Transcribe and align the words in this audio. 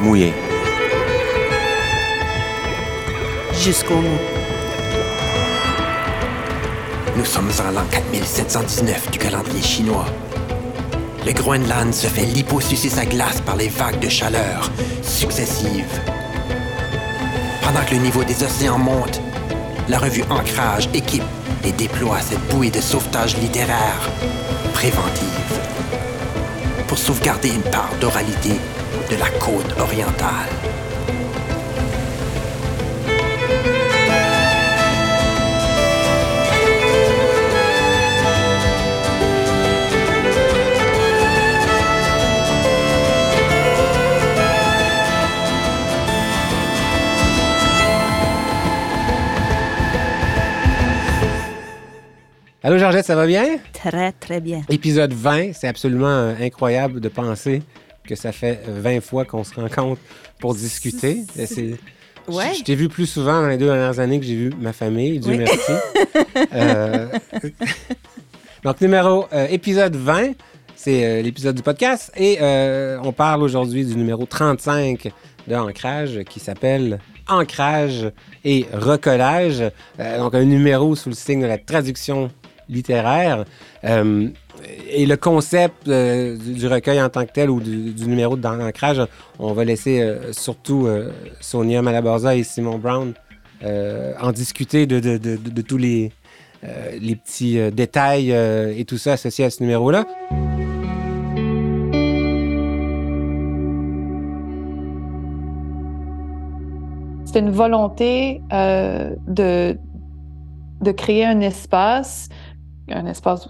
mouillé. 0.00 0.32
Jusqu'au 3.52 3.96
bout. 3.96 4.20
Nous 7.16 7.24
sommes 7.24 7.50
en 7.66 7.70
l'an 7.72 7.84
4719 7.90 9.10
du 9.10 9.18
calendrier 9.18 9.62
chinois. 9.62 10.06
Le 11.24 11.32
Groenland 11.32 11.92
se 11.92 12.06
fait 12.06 12.26
liposucer 12.26 12.88
sa 12.88 13.06
glace 13.06 13.40
par 13.40 13.56
les 13.56 13.68
vagues 13.68 13.98
de 13.98 14.08
chaleur 14.08 14.70
successives. 15.02 16.00
Pendant 17.62 17.84
que 17.84 17.94
le 17.94 18.00
niveau 18.00 18.22
des 18.22 18.42
océans 18.44 18.78
monte, 18.78 19.20
la 19.88 19.98
revue 19.98 20.24
Ancrage 20.30 20.88
équipe 20.94 21.22
et 21.64 21.72
déploie 21.72 22.20
cette 22.20 22.46
bouée 22.48 22.70
de 22.70 22.80
sauvetage 22.80 23.36
littéraire 23.38 24.10
préventive 24.74 25.60
pour 26.86 26.98
sauvegarder 26.98 27.48
une 27.48 27.62
part 27.62 27.90
d'oralité 28.00 28.52
de 29.10 29.16
la 29.16 29.28
côte 29.38 29.78
orientale. 29.78 30.48
Allô 52.62 52.78
Georgette, 52.78 53.04
ça 53.06 53.14
va 53.14 53.26
bien? 53.26 53.60
Très, 53.72 54.10
très 54.10 54.40
bien. 54.40 54.62
Épisode 54.68 55.12
20, 55.12 55.52
c'est 55.52 55.68
absolument 55.68 56.08
euh, 56.08 56.34
incroyable 56.40 56.98
de 56.98 57.08
penser 57.08 57.62
que 58.06 58.14
ça 58.14 58.32
fait 58.32 58.60
20 58.66 59.00
fois 59.02 59.24
qu'on 59.24 59.44
se 59.44 59.54
rencontre 59.54 60.00
pour 60.38 60.54
discuter. 60.54 61.22
Euh, 61.38 61.46
C'est- 61.46 61.74
Ouais. 62.28 62.54
Je, 62.54 62.58
je 62.58 62.64
t'ai 62.64 62.74
vu 62.74 62.88
plus 62.88 63.06
souvent 63.06 63.40
dans 63.42 63.46
les 63.46 63.56
deux 63.56 63.66
dernières 63.66 64.00
années 64.00 64.18
que 64.18 64.26
j'ai 64.26 64.34
vu 64.34 64.52
ma 64.60 64.72
famille, 64.72 65.20
Dieu 65.20 65.32
Oui. 65.32 65.38
merci. 65.38 65.72
Euh, 66.52 67.06
Donc, 68.64 68.80
numéro, 68.80 69.26
euh, 69.32 69.46
épisode 69.48 69.94
20, 69.94 70.32
c'est 70.74 71.04
euh, 71.04 71.22
l'épisode 71.22 71.54
du 71.54 71.62
podcast. 71.62 72.10
Et 72.16 72.38
euh, 72.40 72.98
on 73.04 73.12
parle 73.12 73.42
aujourd'hui 73.42 73.84
du 73.84 73.94
numéro 73.96 74.26
35 74.26 75.08
de 75.46 75.54
Ancrage 75.54 76.20
qui 76.28 76.40
s'appelle 76.40 76.98
Ancrage 77.28 78.10
et 78.44 78.66
recollage. 78.72 79.62
Euh, 80.00 80.18
donc, 80.18 80.34
un 80.34 80.44
numéro 80.44 80.96
sous 80.96 81.10
le 81.10 81.14
signe 81.14 81.42
de 81.42 81.46
la 81.46 81.58
traduction 81.58 82.30
littéraire. 82.68 83.44
Et 84.88 85.04
le 85.06 85.16
concept 85.16 85.88
euh, 85.88 86.36
du, 86.36 86.66
recueil 86.66 87.00
en 87.02 87.08
tant 87.08 87.24
que 87.26 87.32
tel 87.32 87.50
ou 87.50 87.60
du, 87.60 88.06
numéro 88.06 88.36
d'ancrage, 88.36 89.02
on 89.38 89.52
va 89.52 89.64
laisser 89.64 90.00
euh, 90.00 90.32
surtout 90.32 90.86
euh, 90.86 91.10
Sonia 91.40 91.82
Malabarza 91.82 92.36
et 92.36 92.44
Simon 92.44 92.78
Brown 92.78 93.12
en 93.62 94.32
discuter 94.32 94.86
de, 94.86 95.62
tous 95.62 95.78
les, 95.78 96.12
petits 96.62 97.58
détails 97.72 98.30
et 98.30 98.84
tout 98.84 98.98
ça 98.98 99.14
associé 99.14 99.46
à 99.46 99.50
ce 99.50 99.62
numéro-là. 99.62 100.04
C'est 107.24 107.40
une 107.40 107.50
volonté 107.50 108.42
de 108.50 109.78
créer 110.92 111.24
un 111.24 111.40
espace, 111.40 112.28
un 112.90 113.06
espace 113.06 113.48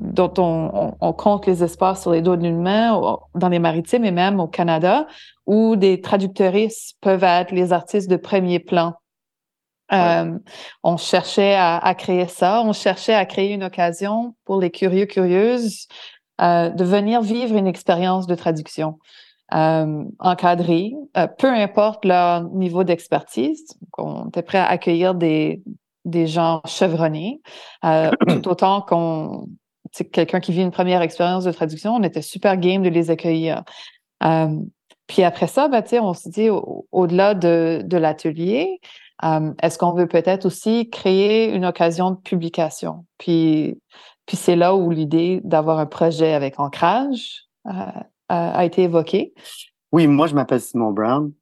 dont 0.00 0.32
on, 0.38 0.70
on- 0.72 0.94
on 1.00 1.12
compte 1.12 1.46
les 1.46 1.62
espaces 1.62 2.02
sur 2.02 2.12
les 2.12 2.22
doigts 2.22 2.36
d'une 2.36 2.60
main 2.60 2.98
dans 3.34 3.48
les 3.48 3.58
maritimes 3.58 4.04
et 4.04 4.10
même 4.10 4.40
au 4.40 4.48
Canada, 4.48 5.06
où 5.46 5.76
des 5.76 6.00
traductrices 6.00 6.94
peuvent 7.00 7.24
être 7.24 7.52
les 7.52 7.72
artistes 7.72 8.10
de 8.10 8.16
premier 8.16 8.58
plan. 8.58 8.94
Euh, 9.92 10.38
on 10.82 10.96
cherchait 10.96 11.54
à, 11.54 11.76
à 11.76 11.94
créer 11.94 12.26
ça, 12.26 12.62
on 12.64 12.72
cherchait 12.72 13.14
à 13.14 13.26
créer 13.26 13.52
une 13.52 13.64
occasion 13.64 14.34
pour 14.46 14.58
les 14.60 14.70
curieux, 14.70 15.04
curieuses 15.04 15.86
euh, 16.40 16.70
de 16.70 16.84
venir 16.84 17.20
vivre 17.20 17.54
une 17.56 17.66
expérience 17.66 18.26
de 18.26 18.34
traduction 18.34 18.98
euh, 19.54 20.04
encadrés, 20.18 20.94
euh, 21.18 21.26
peu 21.26 21.48
importe 21.48 22.06
leur 22.06 22.44
niveau 22.44 22.84
d'expertise. 22.84 23.66
On 23.98 24.28
était 24.28 24.42
prêt 24.42 24.58
à 24.58 24.66
accueillir 24.66 25.14
des, 25.14 25.62
des 26.04 26.26
gens 26.26 26.60
chevronnés, 26.66 27.40
euh, 27.84 28.10
tout 28.28 28.48
autant 28.48 28.80
qu'on, 28.82 29.46
quelqu'un 30.12 30.40
qui 30.40 30.52
vit 30.52 30.62
une 30.62 30.70
première 30.70 31.02
expérience 31.02 31.44
de 31.44 31.52
traduction, 31.52 31.94
on 31.94 32.02
était 32.02 32.22
super 32.22 32.56
game 32.56 32.82
de 32.82 32.88
les 32.88 33.10
accueillir. 33.10 33.62
Euh, 34.24 34.48
puis 35.06 35.22
après 35.22 35.46
ça, 35.46 35.68
ben, 35.68 35.82
on 36.00 36.14
s'est 36.14 36.30
dit, 36.30 36.48
au- 36.48 36.86
au-delà 36.92 37.34
de, 37.34 37.82
de 37.84 37.96
l'atelier, 37.96 38.80
euh, 39.24 39.52
est-ce 39.62 39.78
qu'on 39.78 39.92
veut 39.92 40.08
peut-être 40.08 40.46
aussi 40.46 40.90
créer 40.90 41.52
une 41.52 41.64
occasion 41.64 42.12
de 42.12 42.16
publication? 42.16 43.04
Puis, 43.18 43.78
puis 44.26 44.36
c'est 44.36 44.56
là 44.56 44.74
où 44.74 44.90
l'idée 44.90 45.40
d'avoir 45.44 45.78
un 45.78 45.86
projet 45.86 46.32
avec 46.32 46.58
ancrage 46.58 47.44
euh, 47.66 47.70
a, 48.28 48.58
a 48.58 48.64
été 48.64 48.82
évoquée. 48.82 49.34
Oui, 49.92 50.06
moi, 50.06 50.26
je 50.26 50.34
m'appelle 50.34 50.60
Simon 50.60 50.92
Brown. 50.92 51.32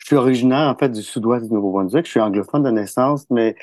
Je 0.00 0.06
suis 0.06 0.16
originaire, 0.16 0.68
en 0.68 0.74
fait, 0.74 0.88
du 0.88 1.02
sud-ouest 1.02 1.46
du 1.46 1.52
Nouveau-Brunswick. 1.52 2.06
Je 2.06 2.10
suis 2.10 2.20
anglophone 2.20 2.62
de 2.62 2.70
naissance, 2.70 3.26
mais 3.30 3.54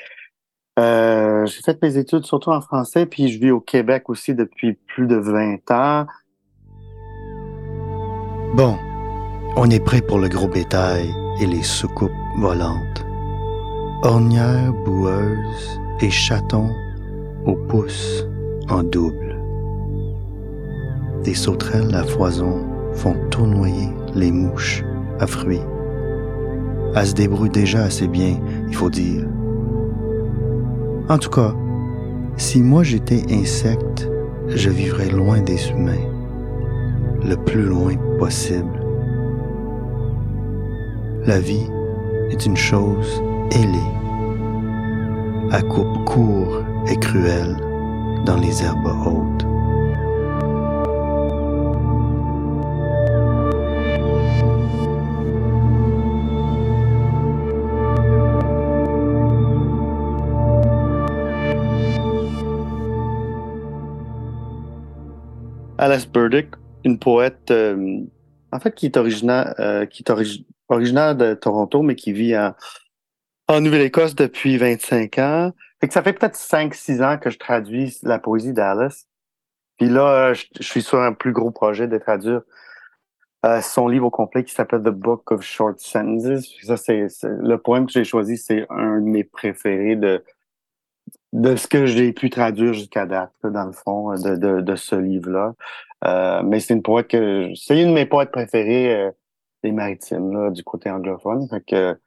euh, 0.78 1.44
j'ai 1.46 1.60
fait 1.62 1.82
mes 1.82 1.96
études 1.98 2.24
surtout 2.24 2.50
en 2.50 2.60
français, 2.60 3.04
puis 3.04 3.28
je 3.28 3.38
vis 3.38 3.50
au 3.50 3.60
Québec 3.60 4.08
aussi 4.08 4.34
depuis 4.34 4.74
plus 4.74 5.06
de 5.06 5.16
20 5.16 5.70
ans. 5.72 6.06
Bon, 8.54 8.76
on 9.56 9.68
est 9.70 9.84
prêt 9.84 10.00
pour 10.00 10.18
le 10.18 10.28
gros 10.28 10.48
bétail 10.48 11.12
et 11.40 11.46
les 11.46 11.62
soucoupes 11.62 12.10
volantes. 12.36 13.04
Ornières 14.02 14.72
boueuses 14.84 15.80
et 16.00 16.10
chatons 16.10 16.70
au 17.44 17.54
pouce 17.54 18.24
en 18.68 18.84
double. 18.84 19.36
Des 21.24 21.34
sauterelles 21.34 21.94
à 21.94 22.04
foison 22.04 22.64
font 22.94 23.16
tournoyer 23.30 23.88
les 24.14 24.30
mouches 24.30 24.84
à 25.18 25.26
fruits. 25.26 25.60
Elles 26.94 27.06
se 27.06 27.14
débrouillent 27.14 27.50
déjà 27.50 27.84
assez 27.84 28.08
bien, 28.08 28.38
il 28.68 28.74
faut 28.74 28.90
dire. 28.90 29.24
En 31.08 31.18
tout 31.18 31.30
cas, 31.30 31.54
si 32.36 32.62
moi 32.62 32.82
j'étais 32.82 33.22
insecte, 33.30 34.08
je 34.48 34.70
vivrais 34.70 35.10
loin 35.10 35.40
des 35.40 35.70
humains 35.70 36.06
le 37.24 37.36
plus 37.36 37.64
loin 37.64 37.94
possible. 38.18 38.80
La 41.26 41.40
vie 41.40 41.66
est 42.30 42.46
une 42.46 42.56
chose 42.56 43.22
ailée, 43.50 43.92
à 45.50 45.62
coupe 45.62 46.04
court 46.04 46.62
et 46.86 46.96
cruelle 46.96 47.56
dans 48.24 48.36
les 48.36 48.62
herbes 48.62 48.92
hautes. 49.06 49.37
Alice 65.78 66.08
Burdick, 66.08 66.48
une 66.84 66.98
poète, 66.98 67.50
euh, 67.50 68.00
en 68.52 68.60
fait, 68.60 68.74
qui 68.74 68.86
est 68.86 68.96
originaire, 68.96 69.54
euh, 69.60 69.86
qui 69.86 70.02
est 70.02 71.14
de 71.14 71.34
Toronto, 71.34 71.82
mais 71.82 71.94
qui 71.94 72.12
vit 72.12 72.36
en, 72.36 72.54
en 73.46 73.60
Nouvelle-Écosse 73.60 74.14
depuis 74.14 74.56
25 74.58 75.18
ans. 75.18 75.52
Fait 75.80 75.86
que 75.86 75.94
ça 75.94 76.02
fait 76.02 76.12
peut-être 76.12 76.36
5-6 76.36 77.02
ans 77.02 77.18
que 77.18 77.30
je 77.30 77.38
traduis 77.38 77.96
la 78.02 78.18
poésie 78.18 78.52
d'Alice. 78.52 79.06
Puis 79.78 79.88
là, 79.88 80.30
euh, 80.30 80.34
je, 80.34 80.62
suis 80.62 80.82
sur 80.82 81.00
un 81.00 81.12
plus 81.12 81.32
gros 81.32 81.52
projet 81.52 81.86
de 81.86 81.96
traduire 81.96 82.42
son 83.62 83.86
livre 83.86 84.06
au 84.06 84.10
complet 84.10 84.42
qui 84.42 84.52
s'appelle 84.52 84.82
The 84.82 84.88
Book 84.88 85.30
of 85.30 85.42
Short 85.42 85.78
Sentences. 85.78 86.44
Ça, 86.64 86.92
le 86.92 87.56
poème 87.56 87.86
que 87.86 87.92
j'ai 87.92 88.02
choisi, 88.02 88.36
c'est 88.36 88.66
un 88.68 89.00
de 89.00 89.06
mes 89.06 89.22
préférés 89.22 89.94
de, 89.94 90.24
de 91.32 91.56
ce 91.56 91.66
que 91.68 91.86
j'ai 91.86 92.12
pu 92.12 92.30
traduire 92.30 92.72
jusqu'à 92.72 93.06
date, 93.06 93.32
dans 93.44 93.66
le 93.66 93.72
fond, 93.72 94.14
de, 94.14 94.36
de, 94.36 94.60
de 94.60 94.76
ce 94.76 94.94
livre-là. 94.96 95.54
Euh, 96.04 96.42
mais 96.42 96.60
c'est 96.60 96.74
une 96.74 96.82
poète 96.82 97.08
que 97.08 97.50
c'est 97.54 97.80
une 97.80 97.88
de 97.88 97.94
mes 97.94 98.06
poètes 98.06 98.30
préférées 98.30 98.94
euh, 98.94 99.10
des 99.62 99.72
maritimes, 99.72 100.32
là, 100.32 100.50
du 100.50 100.62
côté 100.64 100.90
anglophone. 100.90 101.48
Fait 101.48 101.64
que 101.66 101.98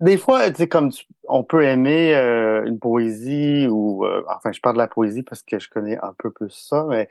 des 0.00 0.16
fois, 0.18 0.48
tu 0.50 0.56
sais, 0.56 0.68
comme 0.68 0.90
tu- 0.92 1.06
on 1.28 1.42
peut 1.44 1.64
aimer 1.64 2.14
euh, 2.14 2.64
une 2.66 2.78
poésie 2.78 3.66
ou 3.68 4.04
euh, 4.06 4.22
enfin, 4.28 4.52
je 4.52 4.60
parle 4.60 4.76
de 4.76 4.80
la 4.80 4.88
poésie 4.88 5.22
parce 5.22 5.42
que 5.42 5.58
je 5.58 5.68
connais 5.68 5.98
un 5.98 6.14
peu 6.18 6.30
plus 6.30 6.50
ça, 6.50 6.86
mais 6.88 7.08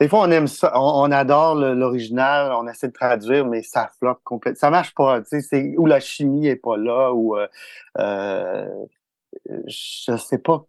des 0.00 0.08
fois 0.08 0.20
on 0.20 0.30
aime 0.30 0.46
ça, 0.46 0.72
on, 0.80 1.10
adore 1.10 1.56
l'original, 1.56 2.52
on 2.52 2.68
essaie 2.68 2.88
de 2.88 2.92
traduire, 2.92 3.46
mais 3.46 3.62
ça 3.62 3.90
floppe 3.98 4.20
complètement. 4.24 4.58
Ça 4.60 4.70
marche 4.70 4.94
pas, 4.94 5.20
tu 5.22 5.28
sais, 5.28 5.40
c'est 5.40 5.74
où 5.76 5.86
la 5.86 6.00
chimie 6.00 6.46
est 6.46 6.56
pas 6.56 6.76
là, 6.76 7.12
ou 7.12 7.36
euh, 7.36 7.48
euh, 7.98 8.68
je 9.66 10.16
sais 10.16 10.38
pas. 10.38 10.66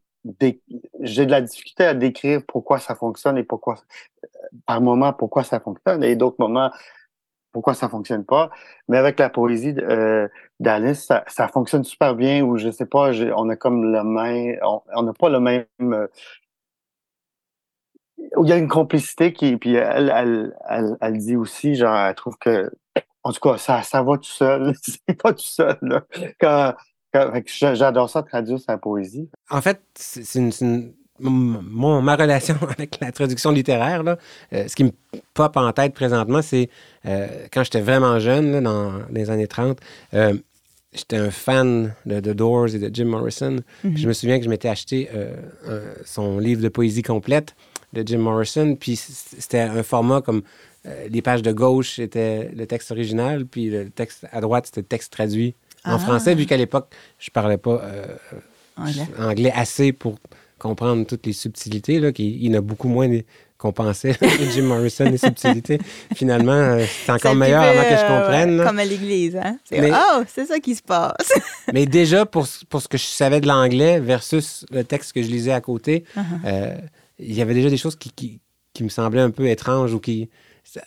J'ai 1.00 1.26
de 1.26 1.32
la 1.32 1.42
difficulté 1.42 1.86
à 1.86 1.94
décrire 1.94 2.42
pourquoi 2.48 2.80
ça 2.80 2.96
fonctionne 2.96 3.38
et 3.38 3.44
pourquoi 3.44 3.76
par 4.66 4.82
moment 4.82 5.14
pourquoi 5.14 5.44
ça 5.44 5.60
fonctionne 5.60 6.04
et 6.04 6.16
d'autres 6.16 6.36
moments 6.40 6.72
pourquoi 7.52 7.74
ça 7.74 7.90
fonctionne 7.90 8.26
pas. 8.26 8.50
Mais 8.88 8.98
avec 8.98 9.20
la 9.20 9.30
poésie 9.30 9.76
euh, 9.80 10.28
d'Alice, 10.60 11.06
ça, 11.06 11.24
ça, 11.28 11.48
fonctionne 11.48 11.84
super 11.84 12.16
bien. 12.16 12.44
Ou 12.44 12.58
je 12.58 12.70
sais 12.70 12.86
pas, 12.86 13.12
on 13.36 13.50
a 13.50 13.56
comme 13.56 13.92
le 13.92 14.04
même, 14.04 14.60
on 14.62 15.04
n'a 15.04 15.14
pas 15.14 15.30
le 15.30 15.40
même. 15.40 15.66
Euh, 15.82 16.08
il 18.18 18.48
y 18.48 18.52
a 18.52 18.58
une 18.58 18.68
complicité 18.68 19.34
qui, 19.34 19.58
puis 19.58 19.76
elle, 19.76 20.12
elle, 20.16 20.56
elle, 20.70 20.98
elle, 21.02 21.18
dit 21.18 21.36
aussi, 21.36 21.76
genre, 21.76 21.96
elle 21.96 22.16
trouve 22.16 22.38
que, 22.38 22.70
en 23.24 23.32
tout 23.32 23.40
cas, 23.40 23.58
ça, 23.58 23.82
ça 23.82 24.04
va 24.04 24.18
tout 24.18 24.24
seul. 24.26 24.74
C'est 24.82 25.22
pas 25.22 25.34
tout 25.34 25.40
seul. 25.40 25.78
Là. 25.82 26.04
Quand, 26.40 26.74
j'adore 27.14 28.10
ça 28.10 28.24
traduire 28.24 28.60
sa 28.60 28.78
poésie. 28.78 29.30
En 29.50 29.62
fait, 29.62 29.82
c'est 29.96 30.40
une, 30.40 30.94
mon, 31.20 32.02
ma 32.02 32.16
relation 32.16 32.56
avec 32.70 33.00
la 33.02 33.12
traduction 33.12 33.52
littéraire, 33.52 34.04
là, 34.04 34.18
euh, 34.54 34.68
ce 34.68 34.76
qui 34.76 34.84
me 34.84 34.92
pop 35.34 35.56
en 35.58 35.72
tête 35.72 35.94
présentement, 35.94 36.42
c'est 36.42 36.70
euh, 37.06 37.28
quand 37.52 37.64
j'étais 37.64 37.82
vraiment 37.82 38.20
jeune, 38.20 38.52
là, 38.52 38.62
dans 38.62 38.94
les 39.12 39.30
années 39.30 39.48
30, 39.48 39.80
euh, 40.14 40.34
j'étais 40.94 41.18
un 41.18 41.32
fan 41.32 41.94
de 42.06 42.20
The 42.20 42.30
Doors 42.30 42.76
et 42.76 42.80
de 42.80 42.94
Jim 42.94 43.06
Morrison. 43.06 43.58
Mm-hmm. 43.86 43.98
Je 43.98 44.08
me 44.08 44.14
souviens 44.14 44.40
que 44.40 44.46
je 44.46 44.50
m'étais 44.50 44.70
acheté 44.70 45.10
son 46.04 46.40
livre 46.40 46.62
de 46.62 46.70
poésie 46.70 47.04
complète 47.04 47.56
de 47.94 48.04
Jim 48.06 48.20
Morrison, 48.20 48.76
puis 48.76 48.96
c'était 48.96 49.60
un 49.60 49.84
format 49.84 50.22
comme 50.22 50.42
les 51.10 51.22
pages 51.22 51.44
de 51.44 51.52
gauche 51.52 52.00
étaient 52.00 52.50
le 52.56 52.66
texte 52.66 52.90
original, 52.90 53.46
puis 53.46 53.70
le 53.70 53.90
texte 53.92 54.26
à 54.32 54.42
droite, 54.42 54.66
c'était 54.66 54.82
le 54.82 54.88
texte 54.88 55.14
traduit 55.14 55.54
en 55.86 55.96
ah. 55.96 56.00
français, 56.00 56.36
vu 56.36 56.46
qu'à 56.46 56.58
l'époque, 56.58 56.94
je 57.18 57.30
parlais 57.30 57.58
pas 57.58 57.82
anglais 59.18 59.52
assez 59.54 59.92
pour 59.92 60.16
comprendre 60.60 61.06
toutes 61.06 61.26
les 61.26 61.34
subtilités, 61.34 62.00
là, 62.00 62.12
qu'il 62.12 62.26
il 62.26 62.48
y 62.48 62.50
en 62.52 62.60
a 62.60 62.62
beaucoup 62.62 62.90
moins 62.90 63.08
qu'on 63.60 63.74
pensait, 63.74 64.16
Jim 64.54 64.64
Morrison, 64.64 65.04
les 65.06 65.18
subtilités. 65.18 65.80
Finalement, 66.16 66.54
euh, 66.54 66.86
c'est 67.06 67.12
encore 67.12 67.36
meilleur 67.36 67.62
avant 67.62 67.84
que 67.84 67.90
je 67.90 68.06
euh, 68.06 68.20
comprenne. 68.20 68.64
comme 68.64 68.80
à 68.80 68.86
l'église, 68.86 69.36
hein? 69.36 69.58
C'est, 69.66 69.92
oh, 69.92 70.24
c'est 70.28 70.46
ça 70.46 70.60
qui 70.60 70.76
se 70.76 70.82
passe. 70.82 71.34
mais 71.74 71.86
déjà, 71.86 72.26
pour, 72.26 72.48
pour, 72.70 72.82
ce 72.82 72.88
que 72.88 72.98
je 72.98 73.04
savais 73.04 73.42
de 73.42 73.48
l'anglais 73.48 74.00
versus 74.00 74.66
le 74.72 74.86
texte 74.86 75.12
que 75.12 75.22
je 75.22 75.28
lisais 75.28 75.52
à 75.52 75.60
côté, 75.60 76.06
uh-huh. 76.16 76.22
euh, 76.46 76.78
il 77.18 77.34
y 77.34 77.42
avait 77.42 77.54
déjà 77.54 77.70
des 77.70 77.78
choses 77.78 77.98
qui, 77.98 78.12
qui, 78.12 78.40
qui, 78.74 78.84
me 78.84 78.90
semblaient 78.90 79.22
un 79.22 79.32
peu 79.32 79.48
étranges 79.48 79.94
ou 79.94 80.00
qui... 80.00 80.30
Ça, 80.64 80.82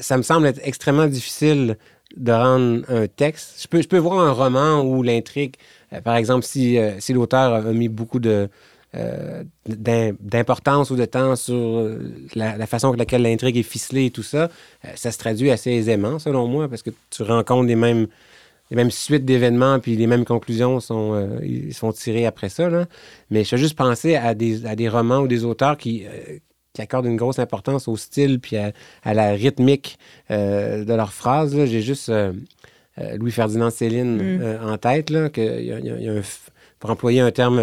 ça, 0.00 0.16
me 0.16 0.22
semble 0.22 0.46
être 0.46 0.60
extrêmement 0.62 1.06
difficile 1.06 1.76
de 2.16 2.32
rendre 2.32 2.82
un 2.88 3.06
texte. 3.06 3.62
Je 3.62 3.68
peux, 3.68 3.82
je 3.82 3.88
peux 3.88 3.98
voir 3.98 4.20
un 4.20 4.32
roman 4.32 4.82
où 4.82 5.02
l'intrigue, 5.02 5.54
par 6.04 6.16
exemple, 6.16 6.44
si, 6.44 6.78
si 6.98 7.12
l'auteur 7.12 7.54
a 7.54 7.72
mis 7.72 7.88
beaucoup 7.88 8.20
de 8.20 8.48
euh, 8.96 9.42
d'importance 9.66 10.90
ou 10.90 10.96
de 10.96 11.04
temps 11.04 11.34
sur 11.34 11.88
la, 12.36 12.66
façon 12.66 12.88
avec 12.88 13.00
laquelle 13.00 13.22
l'intrigue 13.22 13.56
est 13.56 13.64
ficelée 13.64 14.06
et 14.06 14.10
tout 14.10 14.22
ça, 14.22 14.50
euh, 14.84 14.88
ça 14.94 15.10
se 15.10 15.18
traduit 15.18 15.50
assez 15.50 15.72
aisément, 15.72 16.20
selon 16.20 16.46
moi, 16.46 16.68
parce 16.68 16.82
que 16.82 16.90
tu 17.10 17.24
rencontres 17.24 17.66
les 17.66 17.74
mêmes, 17.74 18.06
mêmes 18.70 18.92
suites 18.92 19.24
d'événements, 19.24 19.80
puis 19.80 19.96
les 19.96 20.06
mêmes 20.06 20.24
conclusions 20.24 20.78
sont, 20.78 21.14
euh, 21.14 21.72
sont 21.72 21.92
tirées 21.92 22.26
après 22.26 22.48
ça. 22.48 22.68
Là. 22.68 22.86
Mais 23.30 23.42
je 23.42 23.48
suis 23.48 23.58
juste 23.58 23.76
pensé 23.76 24.14
à 24.14 24.34
des, 24.34 24.64
à 24.64 24.76
des 24.76 24.88
romans 24.88 25.20
ou 25.20 25.26
des 25.26 25.44
auteurs 25.44 25.76
qui, 25.76 26.04
qui 26.74 26.82
accordent 26.82 27.06
une 27.06 27.16
grosse 27.16 27.38
importance 27.38 27.88
au 27.88 27.96
style 27.96 28.40
puis 28.40 28.56
à, 28.56 28.72
la 29.14 29.30
rythmique 29.30 29.98
de 30.30 30.94
leurs 30.94 31.12
phrases. 31.12 31.64
J'ai 31.64 31.80
juste 31.80 32.12
Louis-Ferdinand 32.98 33.70
Céline 33.70 34.38
mm. 34.38 34.58
en 34.62 34.76
tête, 34.76 35.10
là, 35.10 35.30
que, 35.30 35.40
y 35.40 36.08
a, 36.08 36.22
pour 36.78 36.90
employer 36.90 37.20
un 37.20 37.30
terme 37.30 37.60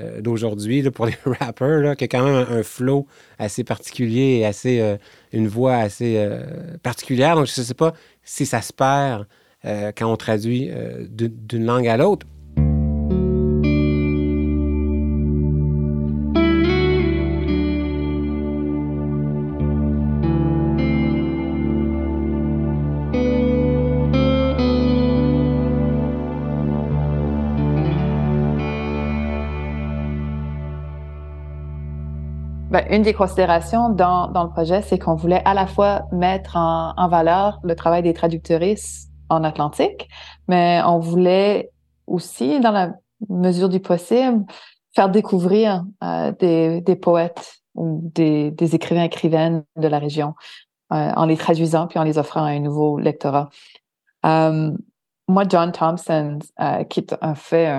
euh, 0.00 0.20
d'aujourd'hui 0.20 0.90
pour 0.90 1.06
les 1.06 1.14
rappers, 1.40 1.78
là, 1.78 1.94
qui 1.94 2.02
a 2.02 2.08
quand 2.08 2.24
même 2.24 2.46
un, 2.50 2.64
flow 2.64 3.06
assez 3.38 3.62
particulier 3.62 4.38
et 4.38 4.44
assez, 4.44 4.80
euh, 4.80 4.96
une 5.32 5.46
voix 5.46 5.76
assez 5.76 6.16
euh, 6.16 6.76
particulière. 6.82 7.36
Donc, 7.36 7.46
je 7.46 7.60
ne 7.60 7.64
sais 7.64 7.74
pas 7.74 7.94
si 8.24 8.44
ça 8.44 8.60
se 8.60 8.72
perd 8.72 9.26
quand 9.96 10.12
on 10.12 10.16
traduit 10.18 10.70
d'une 11.08 11.64
langue 11.64 11.88
à 11.88 11.96
l'autre. 11.96 12.26
Ben, 32.74 32.84
une 32.90 33.02
des 33.02 33.14
considérations 33.14 33.88
dans, 33.88 34.26
le 34.34 34.50
projet, 34.50 34.82
c'est 34.82 34.98
qu'on 34.98 35.14
voulait 35.14 35.42
à 35.44 35.54
la 35.54 35.68
fois 35.68 36.08
mettre 36.10 36.56
en, 36.56 37.06
valeur 37.06 37.60
le 37.62 37.76
travail 37.76 38.02
des 38.02 38.14
traductrices 38.14 39.10
en 39.28 39.44
Atlantique, 39.44 40.08
mais 40.48 40.80
on 40.84 40.98
voulait 40.98 41.70
aussi, 42.08 42.58
dans 42.58 42.72
la 42.72 42.94
mesure 43.28 43.68
du 43.68 43.78
possible, 43.78 44.44
faire 44.92 45.08
découvrir 45.08 45.84
euh, 46.02 46.32
des, 46.40 46.80
des, 46.80 46.96
poètes 46.96 47.60
ou 47.76 48.00
des, 48.12 48.50
des, 48.50 48.74
écrivains 48.74 49.04
écrivaines 49.04 49.62
de 49.76 49.86
la 49.86 50.00
région 50.00 50.34
euh, 50.92 51.12
en 51.14 51.26
les 51.26 51.36
traduisant 51.36 51.86
puis 51.86 52.00
en 52.00 52.02
les 52.02 52.18
offrant 52.18 52.42
à 52.42 52.48
un 52.48 52.58
nouveau 52.58 52.98
lectorat. 52.98 53.50
Euh, 54.26 54.72
moi, 55.26 55.44
John 55.48 55.72
Thompson, 55.72 56.38
euh, 56.60 56.84
qui 56.84 57.06
en 57.22 57.34
fait 57.34 57.72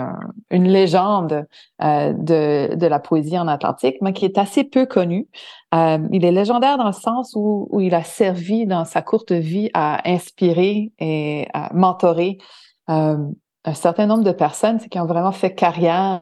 une 0.49 0.67
légende 0.67 1.45
euh, 1.81 2.13
de, 2.13 2.75
de, 2.75 2.87
la 2.87 2.99
poésie 2.99 3.37
en 3.37 3.47
Atlantique, 3.47 3.97
mais 4.01 4.13
qui 4.13 4.25
est 4.25 4.37
assez 4.37 4.63
peu 4.63 4.85
connu. 4.85 5.27
Euh, 5.73 5.99
il 6.11 6.25
est 6.25 6.31
légendaire 6.31 6.77
dans 6.77 6.87
le 6.87 6.93
sens 6.93 7.33
où, 7.35 7.67
où, 7.71 7.81
il 7.81 7.93
a 7.93 8.03
servi 8.03 8.65
dans 8.65 8.83
sa 8.83 9.01
courte 9.01 9.31
vie 9.31 9.69
à 9.73 10.09
inspirer 10.09 10.91
et 10.99 11.47
à 11.53 11.71
mentorer 11.73 12.39
un 12.87 13.73
certain 13.73 14.05
nombre 14.05 14.23
de 14.23 14.31
personnes 14.31 14.79
qui 14.79 14.99
ont 14.99 15.07
vraiment 15.07 15.31
fait 15.31 15.53
carrière 15.53 16.21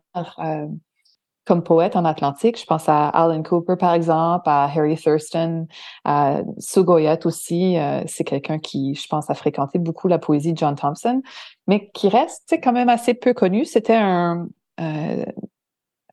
comme 1.45 1.63
poète 1.63 1.95
en 1.95 2.05
Atlantique. 2.05 2.59
Je 2.59 2.65
pense 2.65 2.87
à 2.87 3.09
Alan 3.09 3.43
Cooper, 3.43 3.75
par 3.75 3.93
exemple, 3.93 4.43
à 4.47 4.65
Harry 4.65 4.95
Thurston, 4.95 5.67
à 6.05 6.41
Sue 6.59 6.83
Goyette 6.83 7.25
aussi. 7.25 7.77
Euh, 7.77 8.01
c'est 8.07 8.23
quelqu'un 8.23 8.59
qui, 8.59 8.95
je 8.95 9.07
pense, 9.07 9.29
a 9.29 9.33
fréquenté 9.33 9.79
beaucoup 9.79 10.07
la 10.07 10.19
poésie 10.19 10.53
de 10.53 10.57
John 10.57 10.75
Thompson, 10.75 11.21
mais 11.67 11.89
qui 11.93 12.07
reste 12.07 12.55
quand 12.63 12.71
même 12.71 12.89
assez 12.89 13.13
peu 13.13 13.33
connu. 13.33 13.65
C'était 13.65 13.95
un... 13.95 14.47
Euh, 14.79 15.25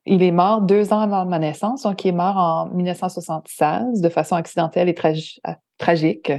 il 0.07 0.23
est 0.23 0.33
mort 0.33 0.63
deux 0.63 0.93
ans 0.93 1.01
avant 1.01 1.27
ma 1.27 1.39
naissance, 1.39 1.83
donc 1.83 2.05
il 2.05 2.09
est 2.09 2.13
mort 2.13 2.37
en 2.37 2.67
1976 2.71 4.01
de 4.01 4.09
façon 4.09 4.35
accidentelle 4.35 4.89
et 4.89 4.95
euh, 5.05 5.53
tragique. 5.79 6.33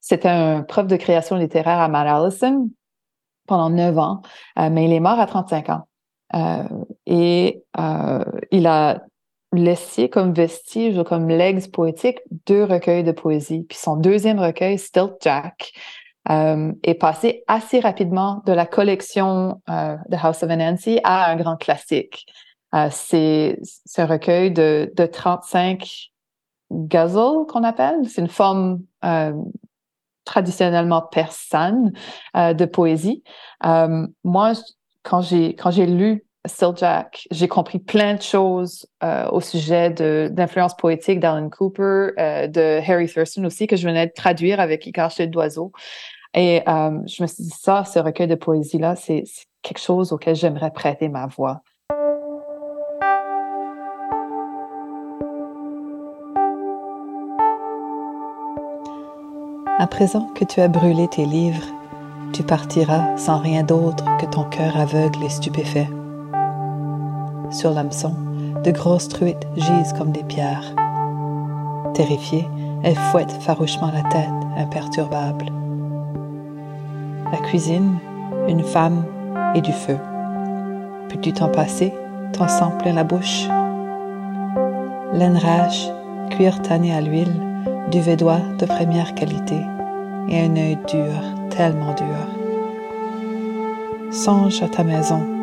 C'était 0.00 0.28
un 0.28 0.62
prof 0.62 0.86
de 0.86 0.96
création 0.96 1.36
littéraire 1.36 1.80
à 1.80 1.88
Mount 1.88 2.06
Allison 2.06 2.70
pendant 3.46 3.70
neuf 3.70 3.98
ans, 3.98 4.20
mais 4.56 4.84
il 4.84 4.92
est 4.92 5.00
mort 5.00 5.18
à 5.18 5.26
35 5.26 5.70
ans. 5.70 5.88
Euh, 6.34 6.64
et 7.06 7.62
euh, 7.78 8.24
il 8.50 8.66
a 8.66 9.02
laissé 9.52 10.08
comme 10.08 10.32
vestige 10.34 10.98
ou 10.98 11.04
comme 11.04 11.28
legs 11.28 11.70
poétique 11.70 12.18
deux 12.46 12.64
recueils 12.64 13.04
de 13.04 13.12
poésie. 13.12 13.64
Puis 13.68 13.78
son 13.78 13.96
deuxième 13.96 14.38
recueil, 14.38 14.78
Stilt 14.78 15.14
Jack, 15.22 15.72
euh, 16.30 16.72
est 16.82 16.94
passé 16.94 17.42
assez 17.46 17.80
rapidement 17.80 18.42
de 18.44 18.52
la 18.52 18.66
collection 18.66 19.62
euh, 19.70 19.96
The 20.10 20.16
House 20.22 20.42
of 20.42 20.50
Anansi 20.50 21.00
à 21.02 21.30
un 21.30 21.36
grand 21.36 21.56
classique. 21.56 22.26
Euh, 22.74 22.88
c'est 22.90 23.58
un 23.96 24.04
recueil 24.04 24.50
de, 24.50 24.92
de 24.94 25.06
35 25.06 26.10
ghazals 26.70 27.46
qu'on 27.48 27.64
appelle. 27.64 28.06
C'est 28.06 28.20
une 28.20 28.28
forme 28.28 28.82
traditionnellement 30.26 31.00
persane 31.00 31.92
de 32.34 32.64
poésie. 32.66 33.22
moi, 33.62 34.52
quand 35.02 35.22
j'ai 35.22 35.86
lu 35.86 36.26
Still 36.46 36.72
Jack, 36.76 37.26
j'ai 37.30 37.48
compris 37.48 37.78
plein 37.78 38.14
de 38.14 38.22
choses 38.22 38.86
euh, 39.02 39.28
au 39.30 39.40
sujet 39.40 39.90
d'influence 39.90 40.76
poétique 40.76 41.20
d'Alan 41.20 41.50
Cooper, 41.50 42.12
euh, 42.18 42.46
de 42.46 42.80
Harry 42.88 43.08
Thurston 43.08 43.44
aussi 43.44 43.66
que 43.66 43.76
je 43.76 43.86
venais 43.86 44.06
de 44.06 44.12
traduire 44.12 44.60
avec 44.60 44.86
Icarché 44.86 45.26
d'oiseau. 45.26 45.72
Et 46.34 46.62
euh, 46.68 46.98
je 47.06 47.22
me 47.22 47.26
suis 47.26 47.42
dit 47.42 47.50
ça, 47.50 47.84
ce 47.84 47.98
recueil 47.98 48.28
de 48.28 48.34
poésie 48.34 48.78
là, 48.78 48.94
c'est 48.94 49.24
quelque 49.62 49.80
chose 49.80 50.12
auquel 50.12 50.36
j'aimerais 50.36 50.70
prêter 50.70 51.08
ma 51.08 51.26
voix. 51.26 51.62
À 59.80 59.86
présent 59.86 60.26
que 60.34 60.44
tu 60.44 60.60
as 60.60 60.68
brûlé 60.68 61.08
tes 61.08 61.24
livres, 61.24 61.64
tu 62.32 62.42
partiras 62.42 63.16
sans 63.16 63.38
rien 63.38 63.62
d'autre 63.62 64.04
que 64.18 64.26
ton 64.26 64.44
cœur 64.44 64.76
aveugle 64.76 65.22
et 65.24 65.28
stupéfait. 65.28 65.88
Sur 67.50 67.70
l'hameçon, 67.72 68.12
de 68.62 68.70
grosses 68.70 69.08
truites 69.08 69.46
gisent 69.56 69.94
comme 69.96 70.12
des 70.12 70.22
pierres. 70.22 70.74
Terrifiée, 71.94 72.46
elle 72.82 72.94
fouette 72.94 73.32
farouchement 73.40 73.90
la 73.92 74.02
tête, 74.10 74.28
imperturbable. 74.56 75.46
La 77.32 77.38
cuisine, 77.38 77.98
une 78.48 78.62
femme 78.62 79.04
et 79.54 79.62
du 79.62 79.72
feu. 79.72 79.96
Peux-tu 81.08 81.32
t'en 81.32 81.48
passer, 81.48 81.94
ton 82.32 82.48
sang 82.48 82.72
plein 82.78 82.92
la 82.92 83.04
bouche? 83.04 83.48
Laine 85.14 85.38
rage, 85.38 85.90
cuir 86.30 86.60
tanné 86.60 86.94
à 86.94 87.00
l'huile, 87.00 87.34
du 87.90 88.00
védois 88.00 88.40
de 88.58 88.66
première 88.66 89.14
qualité, 89.14 89.60
et 90.28 90.40
un 90.40 90.54
œil 90.54 90.78
dur, 90.86 91.22
tellement 91.48 91.94
dur. 91.94 92.26
Songe 94.10 94.62
à 94.62 94.68
ta 94.68 94.84
maison. 94.84 95.37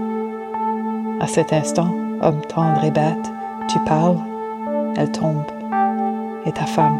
À 1.19 1.27
cet 1.27 1.53
instant, 1.53 1.93
homme 2.21 2.41
tendre 2.41 2.83
et 2.83 2.91
bête, 2.91 3.31
tu 3.69 3.79
parles, 3.79 4.19
elle 4.97 5.11
tombe, 5.11 5.45
et 6.45 6.51
ta 6.51 6.65
femme. 6.65 6.99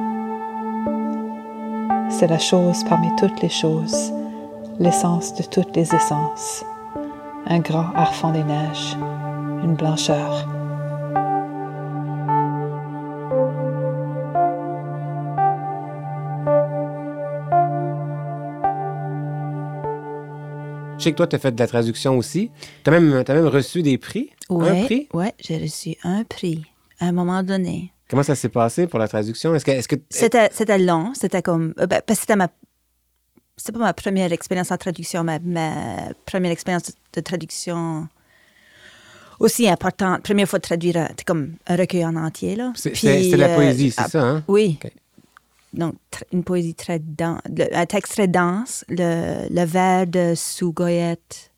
C'est 2.10 2.28
la 2.28 2.40
chose 2.40 2.86
parmi 2.86 3.14
toutes 3.18 3.42
les 3.42 3.50
choses, 3.50 4.14
l'essence 4.80 5.34
de 5.36 5.44
toutes 5.44 5.76
les 5.76 5.94
essences, 5.94 6.64
un 7.48 7.60
grand 7.60 7.88
harfang 7.94 8.32
des 8.32 8.44
neiges, 8.44 8.98
une 9.64 9.76
blancheur. 9.76 10.48
Sais 21.06 21.12
que 21.12 21.18
toi, 21.18 21.28
tu 21.28 21.36
as 21.36 21.40
fait 21.40 21.52
de 21.52 21.60
la 21.60 21.68
traduction 21.68 22.18
aussi. 22.18 22.52
Tu 22.84 22.90
as, 22.90 22.94
as, 22.94 23.00
même 23.00 23.48
reçu 23.48 23.82
des 23.82 23.98
prix. 23.98 24.30
Ouais, 24.50 24.82
un 24.82 24.86
prix? 24.86 25.08
Oui, 25.14 25.28
j'ai 25.40 25.58
reçu 25.58 25.96
un 26.04 26.24
prix 26.24 26.66
à 27.00 27.08
un 27.08 27.12
moment 27.12 27.42
donné. 27.44 27.92
Comment 28.10 28.24
ça 28.24 28.36
s'est 28.36 28.50
passé 28.50 28.88
pour 28.88 29.00
la 29.00 29.08
traduction? 29.08 29.56
Est-ce 29.56 29.66
que, 29.66 29.96
est. 29.96 30.02
C'était, 30.10 30.50
c'était 30.52 30.78
long. 30.78 31.14
C'était 31.16 31.42
comme. 31.42 31.74
euh, 31.80 31.88
ben, 31.88 32.02
parce 32.06 32.20
que 32.20 32.22
c'était 32.22 32.36
ma. 32.36 32.50
C'était 33.58 33.72
pas 33.72 33.80
ma 33.80 33.94
première 33.94 34.32
expérience 34.34 34.72
en 34.72 34.78
traduction, 34.78 35.24
ma, 35.24 35.40
ma 35.40 35.72
première 36.26 36.52
expérience 36.52 36.92
de 37.14 37.22
traduction 37.22 38.08
aussi 39.40 39.68
importante. 39.68 40.24
Première 40.24 40.48
fois 40.48 40.60
de 40.60 40.64
traduire 40.64 40.98
un- 40.98 41.08
c'était 41.10 41.24
comme 41.24 41.54
un 41.68 41.76
recueil 41.76 42.06
en 42.06 42.16
entier. 42.16 42.56
Là. 42.56 42.74
C'est, 42.76 42.96
c'est- 42.96 43.30
c'est 43.32 43.38
la 43.38 43.48
euh, 43.48 43.56
poésie, 43.56 43.92
c'est 43.92 44.02
ah, 44.02 44.10
ça, 44.10 44.22
hein? 44.24 44.44
Oui. 44.48 44.78
Donc, 45.76 45.96
une 46.32 46.44
poésie 46.44 46.74
très 46.76 47.00
dense, 47.00 47.40
un 47.74 47.86
texte 47.86 48.14
très 48.14 48.28
dense, 48.28 48.84
le, 48.90 49.48
le 49.50 49.66
vers 49.66 50.08
de 50.08 50.34
Sue 50.36 50.72
Goyette, 50.72 51.52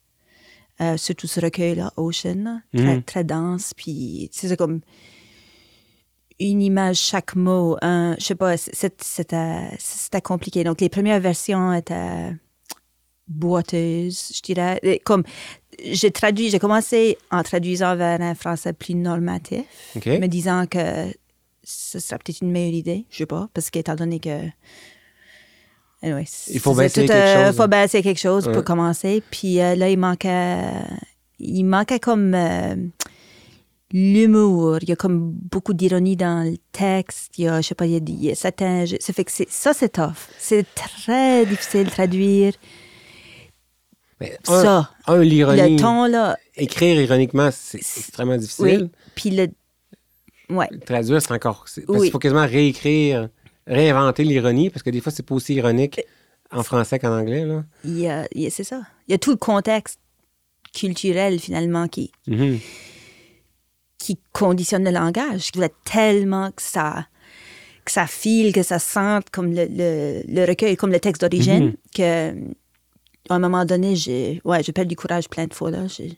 euh, 0.81 0.97
surtout 0.97 1.27
ce 1.27 1.39
recueil-là, 1.39 1.91
Ocean, 1.97 2.35
là, 2.43 2.59
très, 2.75 2.95
Mhm. 2.95 3.03
très 3.03 3.23
dense, 3.23 3.73
puis 3.75 4.29
c'est 4.31 4.55
comme 4.57 4.81
une 6.39 6.61
image, 6.61 6.97
chaque 6.97 7.35
mot, 7.35 7.77
un, 7.81 8.15
je 8.19 8.25
sais 8.25 8.35
pas, 8.35 8.57
c'est- 8.57 9.01
c'était 9.01 10.21
compliqué. 10.21 10.63
Donc, 10.63 10.81
les 10.81 10.89
premières 10.89 11.19
versions 11.19 11.73
étaient 11.73 12.31
boiteuses, 13.27 14.31
je 14.35 14.41
dirais. 14.41 14.79
Comme, 15.03 15.23
j'ai 15.83 16.11
traduit, 16.11 16.49
j'ai 16.49 16.59
commencé 16.59 17.17
en 17.31 17.43
traduisant 17.43 17.95
vers 17.95 18.21
un 18.21 18.35
français 18.35 18.73
plus 18.73 18.95
normatif 18.95 19.65
me 20.19 20.27
disant 20.27 20.65
que 20.67 21.11
ce 21.69 21.99
serait 21.99 22.17
peut-être 22.19 22.41
une 22.41 22.51
meilleure 22.51 22.73
idée, 22.75 23.05
je 23.09 23.17
sais 23.17 23.25
pas, 23.25 23.49
parce 23.53 23.69
qu'étant 23.69 23.95
donné 23.95 24.19
que. 24.19 24.39
Anyway, 26.01 26.25
Il 26.49 26.59
faut 26.59 26.73
baisser 26.75 27.01
tout, 27.01 27.07
quelque 27.07 27.17
euh, 27.17 27.47
chose. 27.47 27.57
faut 27.57 27.67
baisser 27.67 28.01
quelque 28.03 28.19
chose 28.19 28.47
Ouais. 28.47 28.53
pour 28.53 28.63
commencer. 28.63 29.21
Puis 29.31 29.59
euh, 29.59 29.75
là, 29.75 29.89
il 29.89 29.97
manquait. 29.97 30.61
Il 31.39 31.63
manquait 31.65 31.99
comme. 31.99 32.33
euh, 32.35 32.75
L'humour, 33.93 34.79
il 34.81 34.89
y 34.89 34.91
a 34.91 34.97
comme 34.97 35.31
beaucoup 35.31 35.73
d'ironie 35.73 36.17
dans 36.17 36.43
le 36.45 36.57
texte, 36.73 37.31
il 37.37 37.45
y 37.45 37.47
a, 37.47 37.61
je 37.61 37.69
sais 37.69 37.75
pas, 37.75 37.85
il 37.85 37.93
y 37.93 37.95
a, 37.95 37.99
il 38.05 38.23
y 38.25 38.29
a 38.31 38.35
certains, 38.35 38.83
ça 38.99 39.13
fait 39.13 39.23
que 39.23 39.31
c'est, 39.31 39.49
ça 39.49 39.73
c'est 39.73 39.87
tough. 39.93 40.27
C'est 40.37 40.65
très 40.75 41.45
difficile 41.45 41.85
de 41.85 41.89
traduire 41.89 42.53
Mais 44.19 44.37
un, 44.49 44.61
ça. 44.61 44.91
un, 45.07 45.21
l'ironie. 45.23 45.75
Le 45.77 45.79
ton 45.79 46.03
là, 46.05 46.37
Écrire 46.57 46.99
ironiquement, 46.99 47.49
c'est 47.53 47.77
extrêmement 47.77 48.35
difficile. 48.35 48.65
oui. 48.65 48.91
Puis 49.15 49.29
le, 49.31 49.47
ouais, 50.49 50.67
Traduire, 50.85 51.21
c'est 51.21 51.31
encore. 51.33 51.59
Parce 51.65 51.79
Oui. 51.87 52.01
qu'il 52.01 52.11
faut 52.11 52.19
quasiment 52.19 52.45
réécrire, 52.45 53.29
réinventer 53.65 54.23
l'ironie, 54.23 54.69
parce 54.69 54.83
que 54.83 54.89
des 54.89 55.01
fois, 55.01 55.11
c'est 55.11 55.23
pas 55.25 55.35
aussi 55.35 55.55
ironique 55.55 56.01
en 56.51 56.63
français 56.63 56.99
qu'en 56.99 57.17
anglais. 57.17 57.45
Là. 57.45 57.63
il 57.83 57.99
y 57.99 58.07
a, 58.07 58.25
c'est 58.49 58.63
ça. 58.63 58.81
Il 59.07 59.11
y 59.11 59.15
a 59.15 59.17
tout 59.17 59.31
le 59.31 59.37
contexte 59.37 59.99
culturel 60.73 61.39
finalement 61.39 61.87
qui, 61.87 62.11
Mhm. 62.27 62.59
qui 63.97 64.17
conditionne 64.31 64.83
le 64.83 64.91
langage. 64.91 65.47
Je 65.47 65.51
voulais 65.53 65.71
tellement 65.85 66.51
que 66.51 66.61
ça, 66.61 67.07
que 67.83 67.91
ça 67.91 68.05
file, 68.07 68.53
que 68.53 68.63
ça 68.63 68.79
sente 68.79 69.29
comme 69.29 69.53
le, 69.53 69.65
le, 69.69 70.21
le 70.27 70.45
recueil, 70.45 70.75
comme 70.75 70.91
le 70.91 70.99
texte 70.99 71.21
d'origine, 71.21 71.65
Mhm. 71.67 71.75
que 71.95 72.31
à 73.29 73.35
un 73.35 73.39
moment 73.39 73.65
donné, 73.65 73.95
j'ai 73.95 74.41
ouais, 74.45 74.63
j'ai 74.63 74.71
perdu 74.71 74.89
du 74.89 74.95
courage 74.95 75.27
plein 75.27 75.47
de 75.47 75.53
fois. 75.53 75.71
Là. 75.71 75.87
J'ai, 75.87 76.17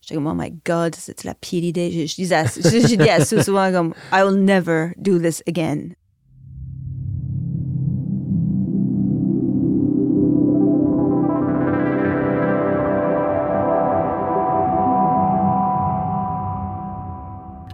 j'étais 0.00 0.14
comme, 0.14 0.26
oh 0.26 0.34
my 0.34 0.52
God, 0.64 0.94
c'est 0.96 1.24
la 1.24 1.34
pire 1.34 1.64
idée. 1.64 1.90
Je, 1.90 2.06
je 2.06 2.14
disais 2.14 2.34
à, 2.34 2.44
je, 2.44 2.60
je 2.60 2.96
dis 2.96 3.08
à 3.08 3.24
Sue 3.24 3.42
souvent 3.42 3.70
comme, 3.72 3.94
I 4.12 4.22
will 4.22 4.44
never 4.44 4.92
do 4.96 5.18
this 5.18 5.42
again. 5.46 5.90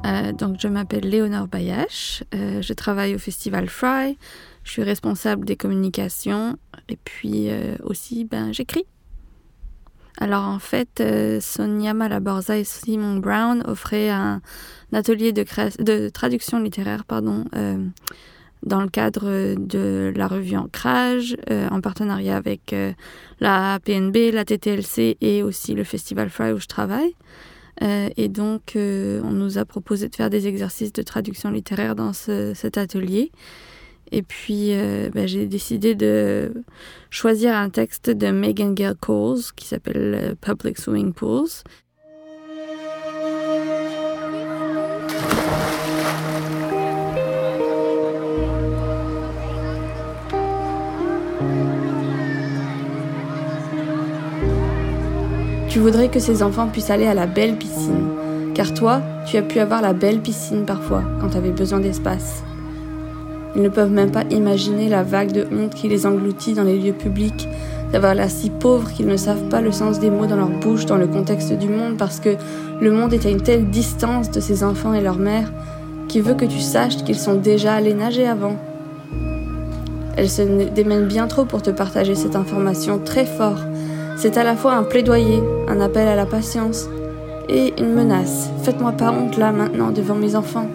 Euh, 0.07 0.33
donc, 0.33 0.57
je 0.61 0.69
m'appelle 0.69 1.09
Léonore 1.09 1.49
Bayache. 1.49 2.23
Euh, 2.35 2.63
je 2.63 2.73
travaille 2.73 3.15
au 3.15 3.19
Festival 3.19 3.69
Fry. 3.69 4.17
Je 4.65 4.71
suis 4.71 4.83
responsable 4.83 5.45
des 5.45 5.57
communications. 5.57 6.57
Et 6.89 6.97
puis 6.97 7.51
euh, 7.51 7.77
aussi, 7.83 8.25
ben, 8.25 8.53
j'écris. 8.53 8.85
Alors, 10.19 10.45
en 10.45 10.59
fait, 10.59 11.01
euh, 11.01 11.41
Sonia 11.41 11.93
Malaborza 11.93 12.57
et 12.57 12.65
Simon 12.65 13.17
Brown 13.17 13.63
offraient 13.67 14.09
un, 14.09 14.41
atelier 14.93 15.33
de, 15.33 16.09
traduction 16.09 16.59
littéraire 16.59 17.05
euh, 17.13 17.87
dans 18.63 18.81
le 18.81 18.89
cadre 18.89 19.55
de 19.57 20.13
la 20.17 20.27
revue 20.27 20.57
Ancrage, 20.57 21.37
euh, 21.51 21.69
en 21.71 21.83
partenariat 21.83 22.37
avec 22.37 22.75
la 23.41 23.79
PNB, 23.85 24.33
la 24.33 24.47
TTLC 24.47 25.19
et 25.21 25.43
aussi 25.43 25.75
le 25.75 25.85
Festival 25.85 26.31
Fry 26.31 26.53
où 26.53 26.59
je 26.59 26.67
travaille. 26.67 27.15
Et 27.83 28.29
donc, 28.29 28.73
on 28.75 29.33
nous 29.33 29.59
a 29.59 29.67
proposé 29.67 30.09
de 30.09 30.17
faire 30.17 30.31
des 30.31 30.47
exercices 30.47 30.95
de 30.95 31.03
traduction 31.03 31.51
littéraire 31.51 31.95
dans 31.95 32.15
ce- 32.15 32.55
cet 32.55 32.79
atelier. 32.79 33.31
Et 34.13 34.23
puis, 34.23 34.69
euh, 34.71 35.11
ben, 35.13 35.27
j'ai 35.27 35.47
décidé 35.47 35.95
de 35.95 36.53
choisir 37.11 37.55
un 37.55 37.71
texte 37.71 38.11
de 38.11 38.29
Megan 38.31 38.75
Gale 38.75 38.95
Coles 38.95 39.41
qui 39.57 39.67
s'appelle 39.67 40.15
euh, 40.15 40.35
Public 40.41 40.79
Swimming 40.79 41.13
Pools. 41.13 41.49
Tu 55.69 55.81
voudrais 55.81 56.09
que 56.09 56.21
ces 56.21 56.43
enfants 56.43 56.69
puissent 56.69 56.89
aller 56.89 57.07
à 57.07 57.13
la 57.13 57.27
belle 57.27 57.59
piscine. 57.59 58.53
Car 58.55 58.73
toi, 58.73 59.03
tu 59.27 59.37
as 59.37 59.43
pu 59.43 59.59
avoir 59.59 59.83
la 59.83 59.93
belle 59.93 60.23
piscine 60.23 60.65
parfois, 60.65 61.03
quand 61.21 61.29
tu 61.29 61.37
avais 61.37 61.51
besoin 61.51 61.81
d'espace. 61.81 62.43
Ils 63.57 63.63
ne 63.63 63.71
peuvent 63.71 63.91
même 63.91 64.11
pas 64.11 64.25
imaginer 64.31 64.91
la 64.91 65.03
vague 65.03 65.33
de 65.33 65.47
honte 65.51 65.75
qui 65.75 65.89
les 65.89 66.05
engloutit 66.05 66.53
dans 66.53 66.63
les 66.63 66.79
lieux 66.79 66.93
publics, 66.93 67.49
d'avoir 67.91 68.15
l'air 68.15 68.31
si 68.31 68.51
pauvres 68.51 68.93
qu'ils 68.93 69.07
ne 69.07 69.17
savent 69.17 69.49
pas 69.49 69.63
le 69.63 69.73
sens 69.73 69.99
des 69.99 70.11
mots 70.11 70.27
dans 70.27 70.37
leur 70.37 70.51
bouche 70.51 70.85
dans 70.85 70.99
le 70.99 71.07
contexte 71.07 71.53
du 71.55 71.69
monde 71.69 71.97
parce 71.97 72.21
que 72.21 72.37
le 72.81 72.91
monde 72.91 73.15
est 73.15 73.25
à 73.25 73.31
une 73.31 73.41
telle 73.41 73.71
distance 73.71 74.31
de 74.31 74.41
ces 74.41 74.63
enfants 74.63 74.93
et 74.93 75.01
leur 75.01 75.19
mère 75.19 75.51
qui 76.07 76.21
veut 76.21 76.35
que 76.35 76.45
tu 76.45 76.61
saches 76.61 76.99
qu'ils 76.99 77.19
sont 77.19 77.37
déjà 77.37 77.75
allés 77.75 77.95
nager 77.95 78.29
avant. 78.29 78.57
Elle 80.19 80.29
se 80.29 80.43
démène 80.71 81.07
bien 81.07 81.27
trop 81.27 81.47
pour 81.47 81.63
te 81.63 81.71
partager 81.71 82.15
cette 82.15 82.37
information 82.37 82.99
très 82.99 83.25
fort. 83.25 83.59
C'est 84.17 84.37
à 84.37 84.45
la 84.45 84.57
fois 84.57 84.75
un 84.75 84.83
plaidoyer, 84.83 85.43
un 85.69 85.81
appel 85.81 86.09
à 86.09 86.17
la 86.17 86.27
patience 86.27 86.89
et 87.49 87.73
une 87.79 87.95
menace. 87.95 88.51
Faites-moi 88.63 88.93
pas 88.93 89.13
honte 89.13 89.39
là 89.39 89.53
maintenant 89.53 89.91
devant 89.91 90.15
mes 90.15 90.37
enfants. 90.37 90.69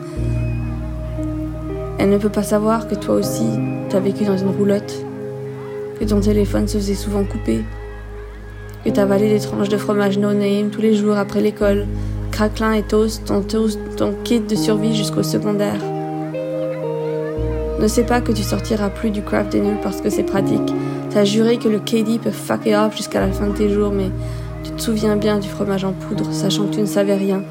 Elle 2.01 2.10
ne 2.10 2.17
peut 2.17 2.29
pas 2.29 2.41
savoir 2.41 2.88
que 2.88 2.96
toi 2.96 3.13
aussi, 3.13 3.46
tu 3.88 3.96
as 3.96 4.00
vécu 4.00 4.24
dans 4.24 4.36
une 4.36 4.50
roulotte, 4.50 5.05
que 6.00 6.03
ton 6.03 6.20
téléphone 6.20 6.67
se 6.67 6.79
faisait 6.79 6.96
souvent 6.96 7.24
couper, 7.24 7.63
que 8.84 8.89
tu 8.89 9.00
avalé 9.00 9.29
des 9.29 9.39
tranches 9.39 9.70
de 9.70 9.77
fromage 9.77 10.17
no-name 10.17 10.72
tous 10.72 10.81
les 10.81 10.96
jours 10.96 11.15
après 11.15 11.41
l'école, 11.41 11.86
craquelin 12.31 12.74
et 12.74 12.81
toast, 12.81 13.31
ton, 13.98 14.15
kit 14.24 14.39
de 14.39 14.55
survie 14.55 14.96
jusqu'au 14.96 15.22
secondaire. 15.22 15.79
Ne 17.79 17.88
sais 17.88 18.03
pas 18.03 18.20
que 18.20 18.31
tu 18.31 18.41
sortiras 18.41 18.89
plus 18.89 19.12
du 19.12 19.22
craft 19.22 19.51
dinner 19.51 19.75
parce 19.84 20.01
que 20.01 20.10
c'est 20.10 20.24
pratique. 20.24 20.74
T'as 21.12 21.24
juré 21.24 21.58
que 21.58 21.70
le 21.70 21.77
KD 21.77 22.20
peut 22.20 22.31
fuck 22.31 22.65
it 22.65 22.74
off 22.74 22.98
jusqu'à 22.98 23.20
la 23.20 23.31
fin 23.31 23.46
de 23.46 23.53
tes 23.53 23.70
jours, 23.70 23.91
mais 23.91 24.10
tu 24.63 24.72
te 24.72 24.81
souviens 24.81 25.17
bien 25.17 25.38
du 25.38 25.48
fromage 25.48 25.86
en 25.86 25.93
poudre, 25.93 26.25
sachant 26.31 26.65
que 26.65 26.74
tu 26.74 26.81
ne 26.81 26.88
savais 26.88 27.15
rien. 27.15 27.43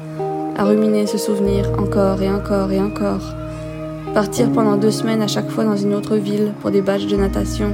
À 0.57 0.65
ruminer 0.65 1.07
ce 1.07 1.17
souvenir 1.17 1.71
encore 1.79 2.21
et 2.21 2.29
encore 2.29 2.69
et 2.73 2.81
encore. 2.81 3.33
Partir 4.13 4.51
pendant 4.51 4.75
deux 4.75 4.91
semaines 4.91 5.21
à 5.21 5.27
chaque 5.27 5.49
fois 5.49 5.63
dans 5.63 5.77
une 5.77 5.93
autre 5.93 6.17
ville 6.17 6.51
pour 6.59 6.69
des 6.69 6.81
badges 6.81 7.07
de 7.07 7.15
natation. 7.15 7.73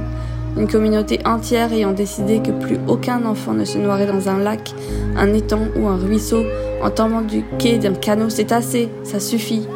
Une 0.56 0.68
communauté 0.68 1.18
entière 1.24 1.72
ayant 1.72 1.90
décidé 1.92 2.40
que 2.40 2.52
plus 2.52 2.78
aucun 2.86 3.24
enfant 3.24 3.54
ne 3.54 3.64
se 3.64 3.76
noierait 3.76 4.06
dans 4.06 4.28
un 4.28 4.38
lac, 4.38 4.72
un 5.16 5.34
étang 5.34 5.66
ou 5.74 5.88
un 5.88 5.96
ruisseau 5.96 6.44
en 6.80 6.90
tombant 6.90 7.22
du 7.22 7.42
quai 7.58 7.78
d'un 7.78 7.94
canot. 7.94 8.30
C'est 8.30 8.52
assez, 8.52 8.88
ça 9.02 9.18
suffit. 9.18 9.66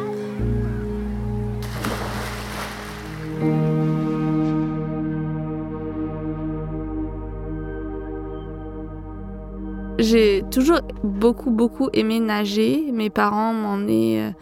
J'ai 9.99 10.45
toujours 10.49 10.79
beaucoup, 11.03 11.51
beaucoup 11.51 11.89
aimé 11.91 12.21
nager. 12.21 12.89
Mes 12.93 13.09
parents 13.09 13.53
m'emmenaient 13.53 14.33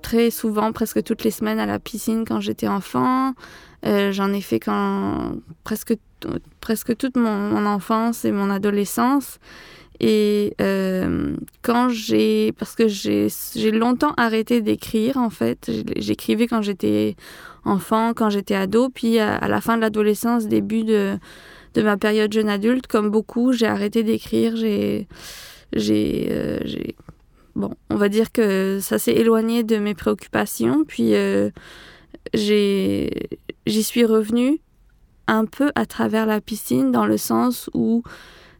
très 0.00 0.30
souvent, 0.30 0.72
presque 0.72 1.02
toutes 1.02 1.24
les 1.24 1.30
semaines, 1.30 1.58
à 1.58 1.66
la 1.66 1.78
piscine 1.78 2.24
quand 2.26 2.40
j'étais 2.40 2.68
enfant. 2.68 3.34
Euh, 3.86 4.12
j'en 4.12 4.32
ai 4.32 4.40
fait 4.40 4.60
quand 4.60 5.36
presque, 5.64 5.96
presque 6.60 6.96
toute 6.96 7.16
mon, 7.16 7.66
enfance 7.66 8.24
et 8.24 8.32
mon 8.32 8.50
adolescence. 8.50 9.38
Et 10.00 10.54
euh, 10.60 11.36
quand 11.62 11.90
j'ai, 11.90 12.52
parce 12.52 12.74
que 12.74 12.88
j'ai 12.88 13.28
longtemps 13.70 14.14
arrêté 14.16 14.62
d'écrire 14.62 15.18
en 15.18 15.28
fait, 15.28 15.70
j'écrivais 15.96 16.46
quand 16.46 16.62
j'étais 16.62 17.16
enfant, 17.64 18.14
quand 18.14 18.30
j'étais 18.30 18.54
ado, 18.54 18.88
puis 18.88 19.18
à, 19.18 19.46
la 19.46 19.60
fin 19.60 19.76
de 19.76 19.82
l'adolescence, 19.82 20.46
début 20.46 20.84
de, 20.84 21.18
de 21.74 21.82
ma 21.82 21.98
période 21.98 22.32
jeune 22.32 22.48
adulte, 22.48 22.86
comme 22.86 23.10
beaucoup, 23.10 23.52
j'ai 23.52 23.66
arrêté 23.66 24.02
d'écrire, 24.02 24.56
j'ai, 24.56 25.06
j'ai, 25.74 26.28
euh, 26.30 26.58
on 27.90 27.96
va 27.96 28.08
dire 28.08 28.32
que 28.32 28.78
ça 28.80 28.98
s'est 28.98 29.12
éloigné 29.12 29.62
de 29.62 29.76
mes 29.76 29.94
préoccupations, 29.94 30.84
puis 30.84 31.14
euh, 31.14 31.50
j'y 32.34 33.82
suis 33.82 34.04
revenue 34.04 34.60
un 35.26 35.44
peu 35.44 35.70
à 35.74 35.86
travers 35.86 36.26
la 36.26 36.40
piscine, 36.40 36.90
dans 36.92 37.06
le 37.06 37.16
sens 37.16 37.70
où 37.74 38.02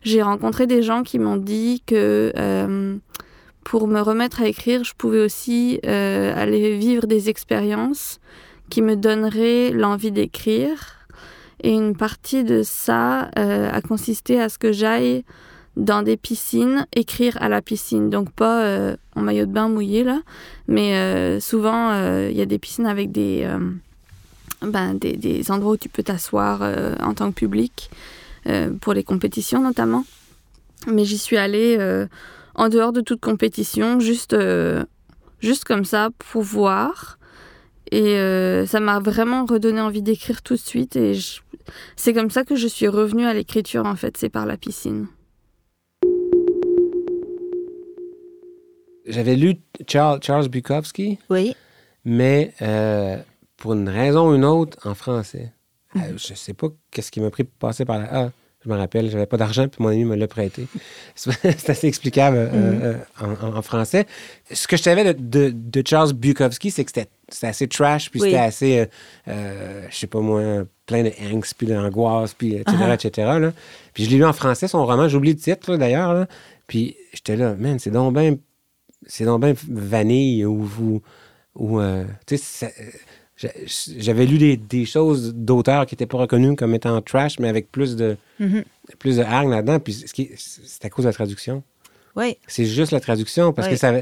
j'ai 0.02 0.22
rencontré 0.22 0.66
des 0.66 0.82
gens 0.82 1.02
qui 1.02 1.18
m'ont 1.18 1.36
dit 1.36 1.82
que 1.86 2.32
euh, 2.36 2.96
pour 3.64 3.86
me 3.88 4.00
remettre 4.00 4.40
à 4.40 4.46
écrire, 4.46 4.84
je 4.84 4.94
pouvais 4.94 5.22
aussi 5.22 5.80
euh, 5.84 6.32
aller 6.36 6.76
vivre 6.76 7.06
des 7.06 7.28
expériences 7.28 8.20
qui 8.70 8.82
me 8.82 8.96
donneraient 8.96 9.70
l'envie 9.70 10.12
d'écrire. 10.12 10.96
Et 11.62 11.72
une 11.72 11.94
partie 11.94 12.42
de 12.42 12.62
ça 12.62 13.28
a 13.36 13.82
consisté 13.82 14.40
à 14.40 14.48
ce 14.48 14.56
que 14.56 14.72
j'aille 14.72 15.24
dans 15.76 16.02
des 16.02 16.16
piscines, 16.16 16.86
écrire 16.94 17.36
à 17.40 17.48
la 17.48 17.62
piscine. 17.62 18.10
Donc 18.10 18.30
pas 18.30 18.94
en 19.14 19.22
maillot 19.22 19.46
de 19.46 19.52
bain 19.52 19.68
mouillé, 19.68 20.04
là, 20.04 20.20
mais 20.68 21.40
souvent, 21.40 21.94
il 22.28 22.36
y 22.36 22.42
a 22.42 22.46
des 22.46 22.58
piscines 22.58 22.86
avec 22.86 23.12
des, 23.12 23.48
ben, 24.62 24.94
des, 24.94 25.16
des, 25.16 25.50
endroits 25.50 25.72
où 25.72 25.76
tu 25.76 25.88
peux 25.88 26.02
t'asseoir 26.02 26.62
en 27.00 27.14
tant 27.14 27.30
que 27.30 27.36
public. 27.36 27.90
Euh, 28.46 28.70
pour 28.80 28.94
les 28.94 29.04
compétitions 29.04 29.62
notamment. 29.62 30.04
Mais 30.86 31.04
j'y 31.04 31.18
suis 31.18 31.36
allée 31.36 31.76
euh, 31.78 32.06
en 32.54 32.70
dehors 32.70 32.92
de 32.92 33.02
toute 33.02 33.20
compétition, 33.20 34.00
juste, 34.00 34.32
euh, 34.32 34.82
juste 35.40 35.64
comme 35.64 35.84
ça, 35.84 36.08
pour 36.18 36.42
voir. 36.42 37.18
Et 37.92 38.14
ça 38.68 38.78
m'a 38.78 39.00
vraiment 39.00 39.44
redonné 39.46 39.80
envie 39.80 40.00
d'écrire 40.00 40.42
tout 40.42 40.54
de 40.54 40.60
suite. 40.60 40.94
Et 40.94 41.18
c'est 41.96 42.14
comme 42.14 42.30
ça 42.30 42.44
que 42.44 42.54
je 42.54 42.68
suis 42.68 42.86
revenue 42.86 43.24
à 43.24 43.34
l'écriture, 43.34 43.84
en 43.84 43.96
fait, 43.96 44.16
c'est 44.16 44.28
par 44.28 44.46
la 44.46 44.56
piscine. 44.56 45.08
J'avais 49.10 49.36
lu 49.36 49.56
Charles, 49.86 50.20
Charles 50.22 50.48
Bukowski. 50.48 51.18
Oui. 51.28 51.54
Mais 52.04 52.54
pour 53.60 53.74
une 53.74 53.88
raison 53.88 54.30
ou 54.30 54.34
une 54.34 54.44
autre, 54.44 54.78
en 54.88 54.94
français. 54.94 55.52
Je 55.94 56.00
euh, 56.00 56.02
je 56.16 56.34
sais 56.34 56.54
pas 56.54 56.68
qu'est-ce 56.90 57.10
qui 57.10 57.20
m'a 57.20 57.30
pris 57.30 57.44
pour 57.44 57.68
passer 57.68 57.84
par 57.84 57.98
là. 57.98 58.08
Ah, 58.10 58.30
je 58.64 58.68
me 58.68 58.76
rappelle, 58.76 59.10
j'avais 59.10 59.26
pas 59.26 59.38
d'argent, 59.38 59.68
puis 59.68 59.82
mon 59.82 59.88
ami 59.88 60.04
me 60.04 60.16
l'a 60.16 60.28
prêté. 60.28 60.66
C'est 61.14 61.70
assez 61.70 61.86
explicable 61.86 62.36
euh, 62.36 62.50
mm-hmm. 62.50 63.22
euh, 63.22 63.56
en, 63.56 63.62
français. 63.62 64.06
Ce 64.52 64.68
que 64.68 64.76
je 64.76 64.82
savais 64.82 65.14
de, 65.14 65.50
de, 65.50 65.82
Charles 65.86 66.12
Bukowski, 66.12 66.70
c'est 66.70 66.84
que 66.84 66.90
c'était 66.90 67.08
assez 67.42 67.68
trash, 67.68 68.10
puis 68.10 68.20
c'était 68.20 68.36
assez, 68.36 68.86
je 69.26 69.32
sais 69.90 70.06
pas 70.06 70.20
moi, 70.20 70.64
plein 70.84 71.02
de 71.02 71.12
angst, 71.32 71.54
puis 71.56 71.68
d'angoisse, 71.68 72.34
puis 72.34 72.56
etc., 72.56 72.76
uh-huh. 72.76 72.94
etc. 72.94 73.50
Puis 73.94 74.04
je 74.04 74.10
l'ai 74.10 74.16
lu 74.16 74.24
en 74.26 74.34
français, 74.34 74.68
son 74.68 74.84
roman, 74.84 75.08
j'oublie 75.08 75.32
le 75.32 75.38
titre 75.38 75.76
d'ailleurs. 75.76 76.26
Puis 76.66 76.96
j'étais 77.14 77.36
là, 77.36 77.54
man, 77.54 77.78
c'est 77.78 77.90
donc 77.90 78.14
bien 78.14 78.36
c'est 79.06 79.24
donc 79.24 79.42
bien 79.42 79.54
vanille 79.68 80.44
ou, 80.44 80.68
ou, 80.80 81.00
ou 81.54 81.80
tu 82.26 82.38
sais, 82.38 82.72
j'avais 83.96 84.26
lu 84.26 84.56
des, 84.56 84.84
choses 84.84 85.34
d'auteurs 85.34 85.86
qui 85.86 85.94
n'étaient 85.94 86.06
pas 86.06 86.18
reconnus 86.18 86.56
comme 86.56 86.74
étant 86.74 87.00
trash, 87.00 87.38
mais 87.38 87.48
avec 87.48 87.70
plus 87.72 87.96
de, 87.96 88.16
mm-hmm. 88.40 88.64
plus 88.98 89.16
de 89.16 89.22
hargne 89.22 89.50
là-dedans. 89.50 89.80
Puis 89.80 90.04
c'est 90.36 90.84
à 90.84 90.90
cause 90.90 91.04
de 91.04 91.08
la 91.08 91.14
traduction. 91.14 91.62
Oui. 92.16 92.36
C'est 92.46 92.66
juste 92.66 92.92
la 92.92 93.00
traduction 93.00 93.52
parce 93.52 93.68
que 93.68 93.76
ça. 93.76 93.92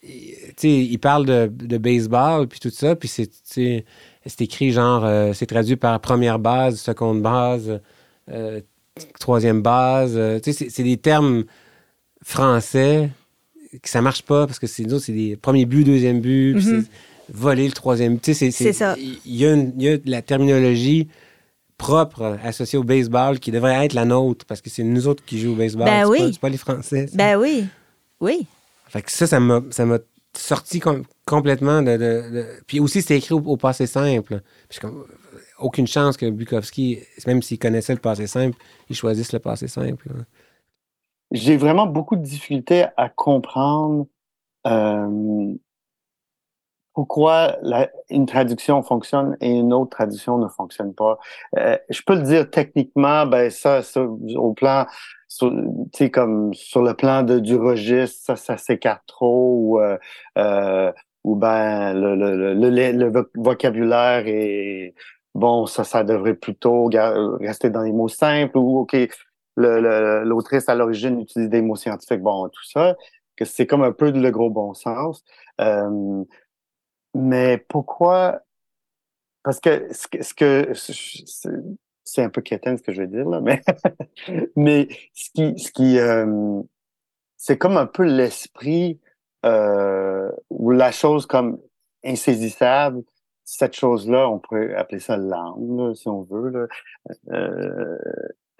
Tu 0.00 0.08
sais, 0.56 0.70
il 0.70 0.98
parle 0.98 1.26
de, 1.26 1.50
de, 1.52 1.78
baseball 1.78 2.48
puis 2.48 2.60
tout 2.60 2.70
ça, 2.70 2.96
puis 2.96 3.08
c'est 3.08 4.40
écrit 4.40 4.72
genre. 4.72 5.04
Euh, 5.04 5.32
c'est 5.32 5.46
traduit 5.46 5.76
par 5.76 6.00
première 6.00 6.38
base, 6.38 6.80
seconde 6.80 7.22
base, 7.22 7.80
euh, 8.30 8.60
troisième 9.20 9.62
base. 9.62 10.14
Euh, 10.16 10.40
tu 10.40 10.52
sais, 10.52 10.68
c'est 10.70 10.82
des 10.82 10.96
termes 10.96 11.44
français 12.24 13.10
que 13.82 13.88
ça 13.88 14.02
marche 14.02 14.22
pas 14.22 14.46
parce 14.46 14.58
que 14.58 14.66
c'est 14.66 14.84
des 15.08 15.36
premiers 15.36 15.66
buts, 15.66 15.84
deuxième 15.84 16.20
but. 16.20 16.56
Mm-hmm 16.56 16.84
voler 17.30 17.66
le 17.66 17.72
troisième. 17.72 18.18
Tu 18.18 18.34
sais, 18.34 18.50
c'est 18.50 18.72
ça. 18.72 18.96
Il 18.98 19.36
y, 19.36 19.46
a 19.46 19.98
la 20.04 20.22
terminologie 20.22 21.08
propre 21.76 22.38
associée 22.42 22.78
au 22.78 22.84
baseball 22.84 23.38
qui 23.38 23.50
devrait 23.50 23.84
être 23.84 23.92
la 23.92 24.04
nôtre 24.04 24.44
parce 24.46 24.60
que 24.60 24.70
c'est 24.70 24.82
nous 24.82 25.06
autres 25.06 25.24
qui 25.24 25.40
jouons 25.40 25.52
au 25.52 25.56
baseball. 25.56 25.86
Ben 25.86 26.02
c'est 26.02 26.10
oui. 26.10 26.32
Pas, 26.32 26.38
pas, 26.40 26.48
les 26.48 26.56
Français. 26.56 27.06
Ben 27.14 27.38
oui. 27.38 27.66
Oui. 28.20 28.46
Fait 28.88 29.02
que 29.02 29.12
ça, 29.12 29.26
ça 29.26 29.38
m'a 29.38 29.98
sorti 30.36 30.80
complètement 31.24 31.82
de, 31.82 32.46
Puis 32.66 32.80
aussi, 32.80 33.02
c'était 33.02 33.18
écrit 33.18 33.34
au, 33.34 33.56
passé 33.56 33.86
simple. 33.86 34.40
Puis 34.68 34.80
aucune 35.58 35.86
chance 35.86 36.16
que 36.16 36.28
Bukowski, 36.30 37.00
même 37.26 37.42
s'il 37.42 37.58
connaissait 37.58 37.92
le 37.92 38.00
passé 38.00 38.26
simple, 38.26 38.56
il 38.88 38.96
choisisse 38.96 39.32
le 39.32 39.38
passé 39.38 39.68
simple. 39.68 40.08
J'ai 41.30 41.56
vraiment 41.56 41.86
beaucoup 41.86 42.16
de 42.16 42.22
difficultés 42.22 42.86
à 42.96 43.08
comprendre 43.08 44.06
euh, 44.66 45.54
pourquoi 46.94 47.56
une 48.10 48.26
traduction 48.26 48.82
fonctionne 48.82 49.36
et 49.40 49.50
une 49.50 49.72
autre 49.72 49.90
traduction 49.90 50.38
ne 50.38 50.48
fonctionne 50.48 50.94
pas. 50.94 51.18
Euh, 51.56 51.76
je 51.90 52.02
peux 52.04 52.16
le 52.16 52.22
dire 52.22 52.50
techniquement, 52.50 53.24
ben 53.24 53.50
ça, 53.50 53.82
au 54.34 54.52
plan, 54.52 54.84
tu 55.38 55.46
sais 55.94 56.10
comme 56.10 56.52
sur 56.54 56.82
le 56.82 56.94
plan 56.94 57.22
de, 57.22 57.38
du 57.38 57.54
registre, 57.54 58.18
ça, 58.24 58.36
ça 58.36 58.56
s'écarte 58.56 59.04
trop 59.06 59.54
ou 59.54 59.80
euh, 59.80 59.96
euh 60.38 60.92
ou 61.24 61.36
ben 61.36 61.94
le, 61.94 62.14
le, 62.14 62.54
le, 62.54 62.92
le, 62.92 63.30
vocabulaire 63.36 64.24
est 64.26 64.94
bon, 65.34 65.66
ça, 65.66 65.84
ça 65.84 66.02
devrait 66.02 66.34
plutôt 66.34 66.88
rester 67.40 67.70
dans 67.70 67.82
les 67.82 67.92
mots 67.92 68.08
simples 68.08 68.56
ou 68.56 68.78
ok, 68.78 68.96
l'autrice 69.58 70.68
à 70.68 70.74
l'origine 70.74 71.20
utilise 71.20 71.48
des 71.48 71.62
mots 71.62 71.76
scientifiques, 71.76 72.20
bon 72.20 72.48
tout 72.48 72.64
ça, 72.64 72.96
que 73.36 73.44
c'est 73.44 73.66
comme 73.66 73.82
un 73.82 73.92
peu 73.92 74.10
le 74.10 74.30
gros 74.30 74.50
bon 74.50 74.74
sens. 74.74 75.24
Euh, 75.60 76.24
mais 77.14 77.58
pourquoi? 77.68 78.40
Parce 79.42 79.60
que 79.60 79.88
ce 79.92 80.34
que, 80.34 80.72
c'est 82.04 82.22
un 82.22 82.30
peu 82.30 82.40
quétaine 82.42 82.78
ce 82.78 82.82
que 82.82 82.92
je 82.92 83.02
vais 83.02 83.06
dire 83.06 83.28
là, 83.28 83.40
mais 83.40 83.62
mais 84.56 84.88
ce 85.14 85.30
qui 85.30 85.58
ce 85.58 85.72
qui 85.72 85.98
euh, 85.98 86.62
c'est 87.36 87.58
comme 87.58 87.76
un 87.76 87.86
peu 87.86 88.04
l'esprit 88.04 89.00
euh, 89.46 90.30
ou 90.50 90.70
la 90.70 90.92
chose 90.92 91.26
comme 91.26 91.60
insaisissable. 92.04 93.02
Cette 93.44 93.74
chose-là, 93.74 94.28
on 94.28 94.38
pourrait 94.38 94.74
appeler 94.74 95.00
ça 95.00 95.16
l'âme, 95.16 95.94
si 95.94 96.06
on 96.08 96.22
veut, 96.22 96.68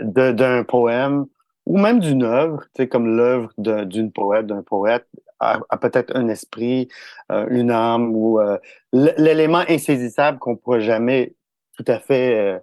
d'un 0.00 0.64
poème 0.64 1.26
ou 1.66 1.78
même 1.78 2.00
d'une 2.00 2.22
œuvre, 2.22 2.64
tu 2.74 2.82
sais, 2.82 2.88
comme 2.88 3.16
l'œuvre 3.16 3.52
d'une 3.58 4.10
poète, 4.10 4.46
d'un 4.46 4.62
poète, 4.62 5.06
a, 5.40 5.76
peut-être 5.78 6.16
un 6.16 6.28
esprit, 6.28 6.88
euh, 7.30 7.46
une 7.50 7.70
âme 7.70 8.14
ou 8.14 8.40
euh, 8.40 8.58
l'élément 8.92 9.64
insaisissable 9.68 10.38
qu'on 10.38 10.52
ne 10.52 10.56
pourra 10.56 10.80
jamais 10.80 11.34
tout 11.76 11.84
à 11.86 12.00
fait 12.00 12.60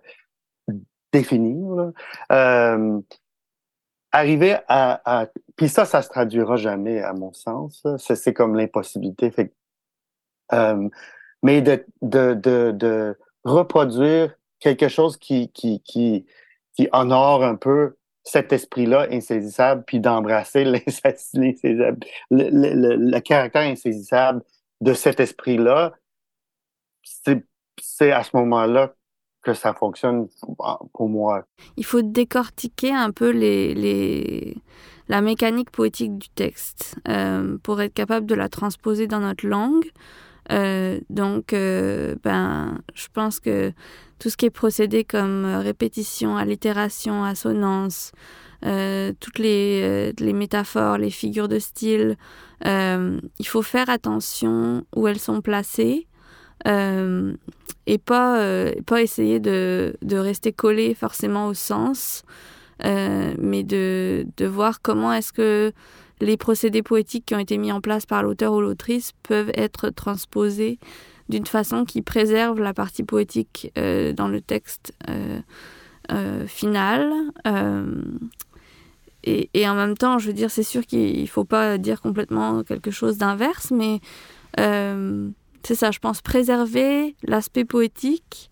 euh, 0.72 0.76
définir. 1.14 1.92
arriver 4.12 4.58
à, 4.68 5.02
à, 5.06 5.28
Puis 5.56 5.70
ça, 5.70 5.86
ça 5.86 6.02
se 6.02 6.10
traduira 6.10 6.56
jamais, 6.58 7.02
à 7.02 7.14
mon 7.14 7.32
sens. 7.34 7.86
C'est 7.98 8.34
comme 8.34 8.56
l'impossibilité. 8.56 9.32
Mais 11.44 11.62
de, 11.62 11.86
de, 12.02 12.34
de, 12.34 12.72
de 12.72 13.18
reproduire 13.44 14.36
quelque 14.60 14.88
chose 14.88 15.18
qui, 15.18 15.52
qui, 15.52 15.82
qui, 15.82 16.26
qui 16.76 16.88
honore 16.92 17.44
un 17.44 17.56
peu 17.56 17.96
cet 18.24 18.52
esprit-là 18.54 19.08
insaisissable, 19.12 19.84
puis 19.86 20.00
d'embrasser 20.00 20.64
le, 20.66 20.82
le, 22.32 23.20
caractère 23.20 23.62
insaisissable 23.62 24.42
de 24.82 24.94
cet 24.94 25.20
esprit-là, 25.20 25.94
c'est 27.04 28.12
à 28.12 28.24
ce 28.24 28.36
moment-là 28.36 28.94
que 29.44 29.54
ça 29.54 29.74
fonctionne 29.74 30.28
pour 30.94 31.08
moi. 31.08 31.46
Il 31.78 31.86
faut 31.86 32.02
décortiquer 32.02 32.92
un 32.92 33.12
peu 33.12 33.30
les, 33.30 33.76
les 33.76 34.58
la 35.08 35.22
mécanique 35.22 35.70
poétique 35.70 36.18
du 36.18 36.30
texte 36.30 36.96
euh, 37.08 37.58
pour 37.64 37.82
être 37.82 37.94
capable 37.94 38.26
de 38.26 38.36
la 38.36 38.50
transposer 38.50 39.08
dans 39.08 39.20
notre 39.20 39.48
langue. 39.48 39.86
Euh, 40.52 41.00
donc, 41.10 41.54
euh, 41.54 42.16
ben, 42.24 42.80
je 42.94 43.08
pense 43.14 43.40
que 43.40 43.72
tout 44.20 44.30
ce 44.30 44.38
qui 44.38 44.46
est 44.46 44.52
procédé 44.52 45.04
comme 45.04 45.46
répétition, 45.46 46.38
allitération, 46.38 47.24
assonance, 47.24 48.12
euh, 48.66 49.12
toutes 49.20 49.38
les, 49.38 50.14
euh, 50.20 50.34
métaphores, 50.34 50.98
les 50.98 51.12
figures 51.12 51.48
de 51.48 51.60
style. 51.60 52.18
Euh, 52.66 53.20
il 53.38 53.48
faut 53.48 53.62
faire 53.62 53.90
attention 53.90 54.86
où 54.96 55.08
elles 55.08 55.20
sont 55.20 55.42
placées 55.42 56.08
et 57.88 57.98
pas, 58.00 58.72
pas 58.88 59.02
essayer 59.04 59.40
de, 59.40 59.96
rester 60.12 60.52
collé 60.52 60.96
forcément 60.96 61.48
au 61.48 61.54
sens, 61.54 62.24
mais 62.84 63.64
de 63.64 64.26
voir 64.46 64.82
comment 64.82 65.14
est-ce 65.14 65.32
que 65.32 65.72
les 66.22 66.38
procédés 66.38 66.84
poétiques 66.84 67.26
qui 67.26 67.36
ont 67.36 67.40
été 67.40 67.58
mis 67.58 67.72
en 67.72 67.82
place 67.82 68.06
par 68.06 68.24
l'auteur 68.24 68.54
ou 68.54 68.62
l'autrice 68.62 69.12
peuvent 69.24 69.52
être 69.56 69.90
transposés 69.90 70.80
d'une 71.30 71.46
façon 71.46 71.86
qui 71.86 72.02
préserve 72.02 72.60
la 72.60 72.74
partie 72.74 73.04
poétique 73.04 73.72
dans 73.76 74.28
le 74.28 74.42
texte 74.42 74.94
euh, 76.12 76.46
final. 76.46 77.12
Euh, 77.48 78.02
et, 79.24 79.50
et, 79.56 79.68
en 79.68 79.74
même 79.74 79.98
temps, 79.98 80.20
je 80.20 80.28
veux 80.28 80.34
dire, 80.34 80.52
c'est 80.52 80.62
sûr 80.62 80.86
qu'il 80.86 81.20
ne 81.20 81.26
faut 81.26 81.46
pas 81.46 81.80
dire 81.80 82.00
complètement 82.00 82.64
quelque 82.64 82.92
chose 82.92 83.18
d'inverse, 83.18 83.72
mais 83.72 84.02
euh, 84.60 85.30
c'est 85.64 85.74
ça, 85.74 85.90
je 85.90 85.98
pense, 85.98 86.22
préserver 86.22 87.16
l'aspect 87.24 87.66
poétique, 87.66 88.52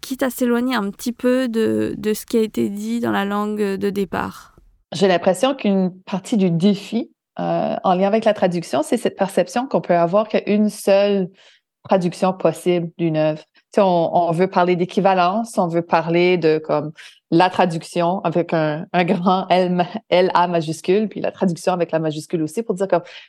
quitte 0.00 0.22
à 0.22 0.30
s'éloigner 0.30 0.76
un 0.76 0.90
petit 0.90 1.12
peu 1.12 1.46
de, 1.48 1.94
ce 2.02 2.24
qui 2.24 2.38
a 2.38 2.40
été 2.40 2.70
dit 2.70 3.00
dans 3.00 3.12
la 3.12 3.26
langue 3.26 3.60
de 3.60 3.90
départ. 3.90 4.53
J'ai 4.94 5.08
l'impression 5.08 5.54
qu'une 5.54 5.92
partie 6.02 6.36
du 6.36 6.50
défi 6.50 7.10
en 7.36 7.94
lien 7.94 8.06
avec 8.06 8.24
la 8.24 8.32
traduction, 8.32 8.82
c'est 8.82 8.96
cette 8.96 9.16
perception 9.16 9.66
qu'on 9.66 9.80
peut 9.80 9.96
avoir 9.96 10.28
qu'une 10.28 10.70
seule 10.70 11.28
traduction 11.82 12.32
possible 12.32 12.90
d'une 12.96 13.16
œuvre 13.16 13.42
on, 13.82 14.30
veut 14.32 14.48
parler 14.48 14.76
d'équivalence, 14.76 15.58
on 15.58 15.68
veut 15.68 15.82
parler 15.82 16.38
de 16.38 16.58
comme 16.58 16.92
la 17.30 17.50
traduction 17.50 18.20
avec 18.20 18.52
un, 18.52 18.86
grand 18.92 19.46
L, 19.48 19.86
L, 20.08 20.30
A 20.34 20.46
majuscule, 20.46 21.08
puis 21.08 21.20
la 21.20 21.32
traduction 21.32 21.72
avec 21.72 21.90
la 21.90 21.98
majuscule 21.98 22.42
aussi, 22.42 22.62
pour 22.62 22.74
dire 22.74 22.86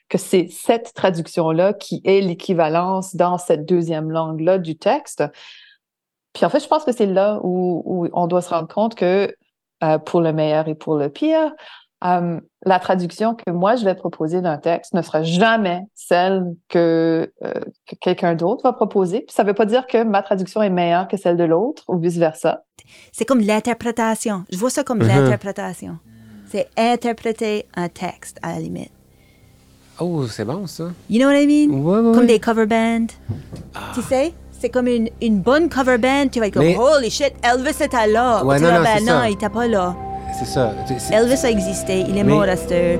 que 0.09 0.17
c'est 0.17 0.47
cette 0.51 0.93
traduction-là 0.93 1.73
qui 1.73 2.01
est 2.05 2.21
l'équivalence 2.21 3.15
dans 3.15 3.37
cette 3.37 3.65
deuxième 3.65 4.11
langue-là 4.11 4.59
du 4.59 4.77
texte. 4.77 5.23
Puis 6.33 6.45
en 6.45 6.49
fait, 6.49 6.59
je 6.59 6.67
pense 6.67 6.83
que 6.83 6.91
c'est 6.91 7.05
là 7.05 7.39
où, 7.43 8.07
on 8.13 8.27
doit 8.27 8.41
se 8.41 8.49
rendre 8.49 8.67
compte 8.67 8.95
que 8.95 9.33
euh, 9.83 9.97
pour 9.97 10.21
le 10.21 10.33
meilleur 10.33 10.67
et 10.67 10.75
pour 10.75 10.95
le 10.95 11.09
pire, 11.09 11.51
euh, 12.03 12.39
la 12.65 12.79
traduction 12.79 13.35
que 13.35 13.51
moi 13.51 13.75
je 13.75 13.85
vais 13.85 13.95
proposer 13.95 14.41
d'un 14.41 14.57
texte 14.57 14.93
ne 14.93 15.01
sera 15.01 15.23
jamais 15.23 15.81
celle 15.95 16.43
que, 16.69 17.31
euh, 17.43 17.53
quelqu'un 18.01 18.35
d'autre 18.35 18.63
va 18.63 18.73
proposer. 18.73 19.21
Puis 19.21 19.33
ça 19.33 19.43
ne 19.43 19.47
veut 19.47 19.53
pas 19.53 19.65
dire 19.65 19.87
que 19.87 20.03
ma 20.03 20.21
traduction 20.21 20.61
est 20.61 20.69
meilleure 20.69 21.07
que 21.07 21.17
celle 21.17 21.37
de 21.37 21.43
l'autre 21.43 21.83
ou 21.87 21.97
vice-versa. 21.97 22.63
C'est 23.11 23.25
comme 23.25 23.39
l'interprétation. 23.39 24.43
Je 24.51 24.57
vois 24.57 24.69
ça 24.69 24.83
comme 24.83 24.99
uh-huh. 24.99 25.07
l'interprétation. 25.07 25.97
C'est 26.47 26.67
interpréter 26.77 27.65
un 27.75 27.89
texte 27.89 28.39
à 28.41 28.53
la 28.53 28.59
limite. 28.59 28.91
Oh, 29.99 30.27
c'est 30.27 30.45
bon 30.45 30.67
ça. 30.67 30.91
You 31.09 31.19
know 31.19 31.27
what 31.27 31.39
I 31.39 31.47
mean? 31.47 32.13
comme 32.13 32.27
des 32.27 32.39
cover 32.39 32.65
bands. 32.65 33.07
Tu 33.93 34.01
sais? 34.01 34.33
C'est 34.59 34.69
comme 34.69 34.87
une, 34.87 35.09
une, 35.21 35.39
bonne 35.41 35.69
cover 35.69 35.97
band. 35.97 36.27
Tu 36.31 36.39
vas 36.39 36.47
être 36.47 36.53
comme, 36.53 36.63
holy 36.63 37.09
shit, 37.09 37.33
Elvis 37.43 37.83
était 37.83 38.07
là. 38.07 38.43
Ouais, 38.43 38.59
non, 38.59 38.71
non, 38.71 38.83
ben 38.83 39.05
non, 39.05 39.23
il 39.25 39.31
n'était 39.31 39.49
pas 39.49 39.67
là 39.67 39.95
c'est 40.37 40.45
ça. 40.45 40.73
Elvis 41.11 41.45
a 41.45 41.49
existé, 41.49 42.05
il 42.07 42.17
est 42.17 42.23
mort 42.23 42.43
à 42.43 42.55
cette 42.55 42.71
heure. 42.71 42.99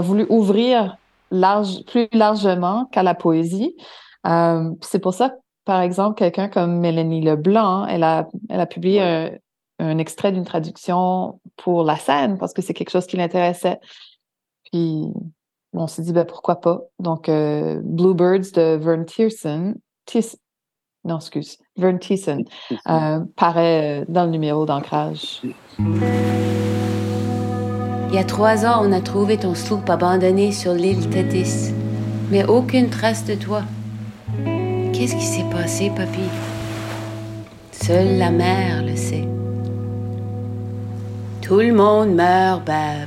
A 0.00 0.02
voulu 0.02 0.26
ouvrir 0.30 0.96
large, 1.30 1.84
plus 1.84 2.08
largement 2.12 2.86
qu'à 2.86 3.02
la 3.02 3.14
poésie. 3.14 3.76
Euh, 4.26 4.70
c'est 4.80 4.98
pour 4.98 5.14
ça, 5.14 5.34
par 5.64 5.82
exemple, 5.82 6.18
quelqu'un 6.18 6.48
comme 6.48 6.80
Mélanie 6.80 7.20
Leblanc, 7.20 7.86
elle 7.86 8.02
a, 8.02 8.26
elle 8.48 8.60
a 8.60 8.66
publié 8.66 9.02
un, 9.78 9.98
extrait 9.98 10.32
d'une 10.32 10.44
traduction 10.44 11.40
pour 11.56 11.84
la 11.84 11.96
scène 11.96 12.38
parce 12.38 12.52
que 12.52 12.62
c'est 12.62 12.74
quelque 12.74 12.90
chose 12.90 13.06
qui 13.06 13.16
l'intéressait. 13.16 13.78
Puis 14.70 15.04
on 15.72 15.86
s'est 15.86 16.02
dit, 16.02 16.12
ben, 16.12 16.24
pourquoi 16.24 16.60
pas? 16.60 16.80
Donc, 16.98 17.28
euh, 17.28 17.80
Bluebirds 17.84 18.52
de 18.54 18.76
Vern 18.76 19.04
Thiessen, 19.04 19.76
non, 21.04 21.16
excuse, 21.16 21.58
Vern 21.76 21.98
Thiessen, 21.98 22.44
euh, 22.88 23.20
paraît 23.36 24.04
dans 24.08 24.24
le 24.24 24.30
numéro 24.30 24.66
d'ancrage. 24.66 25.42
Il 28.12 28.16
y 28.16 28.18
a 28.18 28.24
trois 28.24 28.66
ans, 28.66 28.82
on 28.84 28.90
a 28.90 29.00
trouvé 29.00 29.36
ton 29.36 29.54
sloop 29.54 29.88
abandonné 29.88 30.50
sur 30.50 30.72
l'île 30.72 31.08
Tétis, 31.10 31.72
mais 32.32 32.44
aucune 32.44 32.90
trace 32.90 33.24
de 33.24 33.36
toi. 33.36 33.62
Qu'est-ce 34.92 35.14
qui 35.14 35.24
s'est 35.24 35.46
passé, 35.52 35.92
papy? 35.94 36.28
Seule 37.70 38.18
la 38.18 38.32
mère 38.32 38.82
le 38.82 38.96
sait. 38.96 39.28
Tout 41.40 41.60
le 41.60 41.72
monde 41.72 42.12
meurt, 42.12 42.66
Bab, 42.66 43.06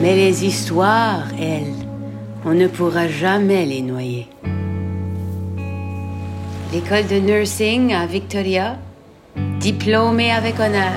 mais 0.00 0.16
les 0.16 0.46
histoires, 0.46 1.26
elles, 1.38 1.74
on 2.46 2.54
ne 2.54 2.66
pourra 2.66 3.06
jamais 3.08 3.66
les 3.66 3.82
noyer. 3.82 4.26
L'école 6.72 7.06
de 7.08 7.16
nursing 7.16 7.92
à 7.92 8.06
Victoria, 8.06 8.78
diplômée 9.60 10.32
avec 10.32 10.58
honneur. 10.58 10.94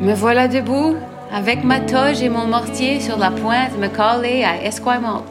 Me 0.00 0.14
voilà 0.14 0.46
debout 0.46 0.94
avec 1.32 1.64
ma 1.64 1.80
toge 1.80 2.20
et 2.20 2.28
mon 2.28 2.46
mortier 2.46 3.00
sur 3.00 3.16
la 3.16 3.30
pointe 3.30 3.78
Macaulay 3.78 4.44
à 4.44 4.62
Esquimalt. 4.62 5.24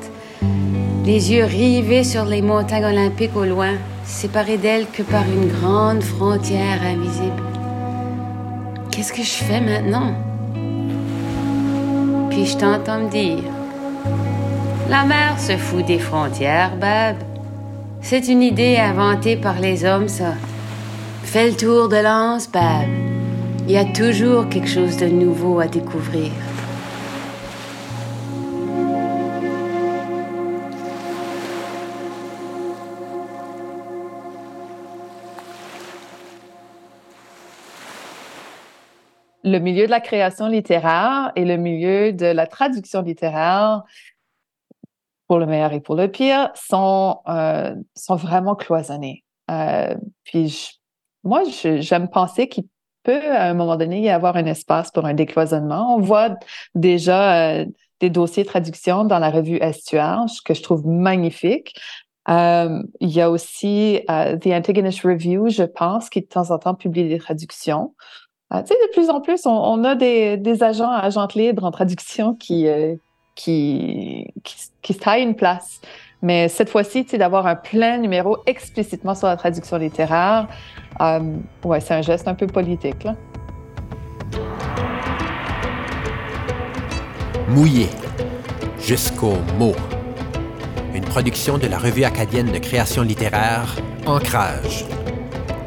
Les 1.05 1.31
yeux 1.31 1.45
rivés 1.45 2.03
sur 2.03 2.25
les 2.25 2.41
montagnes 2.41 2.85
olympiques 2.85 3.35
au 3.35 3.45
loin, 3.45 3.73
séparés 4.03 4.57
d'elles 4.57 4.87
que 4.87 5.03
par 5.03 5.23
une 5.23 5.51
grande 5.51 6.01
frontière 6.01 6.81
invisible. 6.83 7.43
Qu'est-ce 8.89 9.13
que 9.13 9.21
je 9.21 9.43
fais 9.43 9.61
maintenant? 9.61 10.13
Puis 12.29 12.47
je 12.47 12.57
t'entends 12.57 12.99
me 12.99 13.09
dire 13.09 13.43
La 14.89 15.03
mer 15.05 15.39
se 15.39 15.55
fout 15.55 15.85
des 15.85 15.99
frontières, 15.99 16.75
Bab. 16.77 17.17
C'est 18.01 18.27
une 18.27 18.41
idée 18.41 18.77
inventée 18.77 19.35
par 19.35 19.59
les 19.59 19.85
hommes, 19.85 20.07
ça. 20.07 20.33
Fais 21.23 21.49
le 21.49 21.55
tour 21.55 21.89
de 21.89 21.97
l'anse, 21.97 22.49
Bab. 22.49 23.10
Il 23.71 23.75
y 23.75 23.77
a 23.77 23.85
toujours 23.85 24.49
quelque 24.49 24.67
chose 24.67 24.97
de 24.97 25.05
nouveau 25.05 25.61
à 25.61 25.67
découvrir. 25.69 26.33
Le 39.45 39.57
milieu 39.59 39.85
de 39.85 39.89
la 39.89 40.01
création 40.01 40.47
littéraire 40.47 41.31
et 41.37 41.45
le 41.45 41.55
milieu 41.55 42.11
de 42.11 42.25
la 42.25 42.47
traduction 42.47 43.01
littéraire, 43.01 43.83
pour 45.29 45.39
le 45.39 45.45
meilleur 45.45 45.71
et 45.71 45.79
pour 45.79 45.95
le 45.95 46.11
pire, 46.11 46.51
sont, 46.55 47.21
euh, 47.29 47.73
sont 47.95 48.17
vraiment 48.17 48.55
cloisonnés. 48.55 49.23
Euh, 49.49 49.95
puis 50.25 50.81
moi, 51.23 51.43
j'aime 51.45 52.09
penser 52.09 52.49
qu'ils 52.49 52.65
peut, 53.03 53.31
à 53.31 53.49
un 53.49 53.53
moment 53.53 53.75
donné, 53.75 54.01
y 54.01 54.09
avoir 54.09 54.35
un 54.35 54.45
espace 54.45 54.91
pour 54.91 55.05
un 55.05 55.13
décloisonnement. 55.13 55.95
On 55.95 55.99
voit 55.99 56.35
déjà 56.75 57.59
euh, 57.59 57.65
des 57.99 58.09
dossiers 58.09 58.43
de 58.43 58.47
traduction 58.47 59.03
dans 59.05 59.19
la 59.19 59.29
revue 59.29 59.57
Estuaire, 59.57 60.25
que 60.45 60.53
je 60.53 60.61
trouve 60.61 60.85
magnifique. 60.85 61.75
Euh, 62.29 62.81
il 62.99 63.09
y 63.09 63.21
a 63.21 63.29
aussi 63.29 64.01
euh, 64.09 64.37
The 64.37 64.47
Antigonous 64.47 65.01
Review, 65.03 65.49
je 65.49 65.63
pense, 65.63 66.09
qui 66.09 66.21
de 66.21 66.27
temps 66.27 66.51
en 66.51 66.59
temps 66.59 66.75
publie 66.75 67.07
des 67.07 67.17
traductions. 67.17 67.93
tu 68.51 68.57
sais, 68.57 68.75
de 68.75 68.91
plus 68.93 69.09
en 69.09 69.21
plus, 69.21 69.45
on, 69.45 69.83
a 69.83 69.95
des, 69.95 70.37
des, 70.37 70.63
agents, 70.63 70.91
agentes 70.91 71.35
libres 71.35 71.63
en 71.63 71.71
traduction 71.71 72.35
qui, 72.35 72.67
qui, 73.35 74.27
qui, 74.43 74.55
qui 74.81 74.93
se 74.93 74.99
taillent 74.99 75.23
une 75.23 75.35
place. 75.35 75.81
Mais 76.21 76.49
cette 76.49 76.69
fois-ci, 76.69 77.03
d'avoir 77.03 77.47
un 77.47 77.55
plein 77.55 77.97
numéro 77.97 78.37
explicitement 78.45 79.15
sur 79.15 79.27
la 79.27 79.37
traduction 79.37 79.77
littéraire, 79.77 80.47
euh, 80.99 81.19
ouais, 81.63 81.79
c'est 81.79 81.95
un 81.95 82.01
geste 82.01 82.27
un 82.27 82.35
peu 82.35 82.47
politique. 82.47 83.07
Mouillé 87.47 87.89
jusqu'au 88.79 89.33
mot. 89.57 89.73
Une 90.93 91.03
production 91.03 91.57
de 91.57 91.67
la 91.67 91.77
Revue 91.77 92.03
acadienne 92.03 92.51
de 92.51 92.57
création 92.57 93.01
littéraire, 93.01 93.75
Ancrage. 94.05 94.85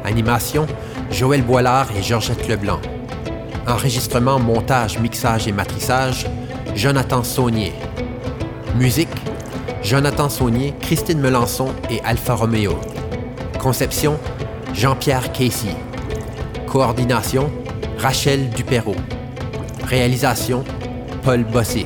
Animation, 0.03 0.67
Joël 1.09 1.41
Boilard 1.41 1.87
et 1.97 2.03
Georgette 2.03 2.47
Leblanc. 2.47 2.79
Enregistrement, 3.67 4.39
montage, 4.39 4.99
mixage 4.99 5.47
et 5.47 5.51
matrissage, 5.51 6.27
Jonathan 6.75 7.23
Saunier. 7.23 7.73
Musique, 8.77 9.09
Jonathan 9.85 10.29
Saunier, 10.29 10.73
Christine 10.81 11.19
Melançon 11.19 11.67
et 11.91 12.01
Alpha 12.03 12.33
Romeo. 12.33 12.75
Conception, 13.59 14.17
Jean-Pierre 14.73 15.31
Casey. 15.31 15.75
Coordination, 16.65 17.51
Rachel 17.99 18.49
Dupérault. 18.49 18.95
Réalisation, 19.87 20.63
Paul 21.21 21.43
Bossé. 21.43 21.85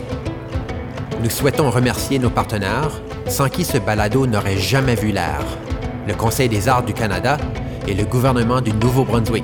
Nous 1.21 1.29
souhaitons 1.29 1.69
remercier 1.69 2.19
nos 2.19 2.29
partenaires, 2.29 3.01
sans 3.27 3.49
qui 3.49 3.65
ce 3.65 3.77
balado 3.77 4.25
n'aurait 4.25 4.57
jamais 4.57 4.95
vu 4.95 5.11
l'air. 5.11 5.41
Le 6.07 6.15
Conseil 6.15 6.47
des 6.47 6.69
arts 6.69 6.83
du 6.83 6.93
Canada 6.93 7.37
et 7.85 7.93
le 7.93 8.05
gouvernement 8.05 8.61
du 8.61 8.71
Nouveau-Brunswick. 8.71 9.43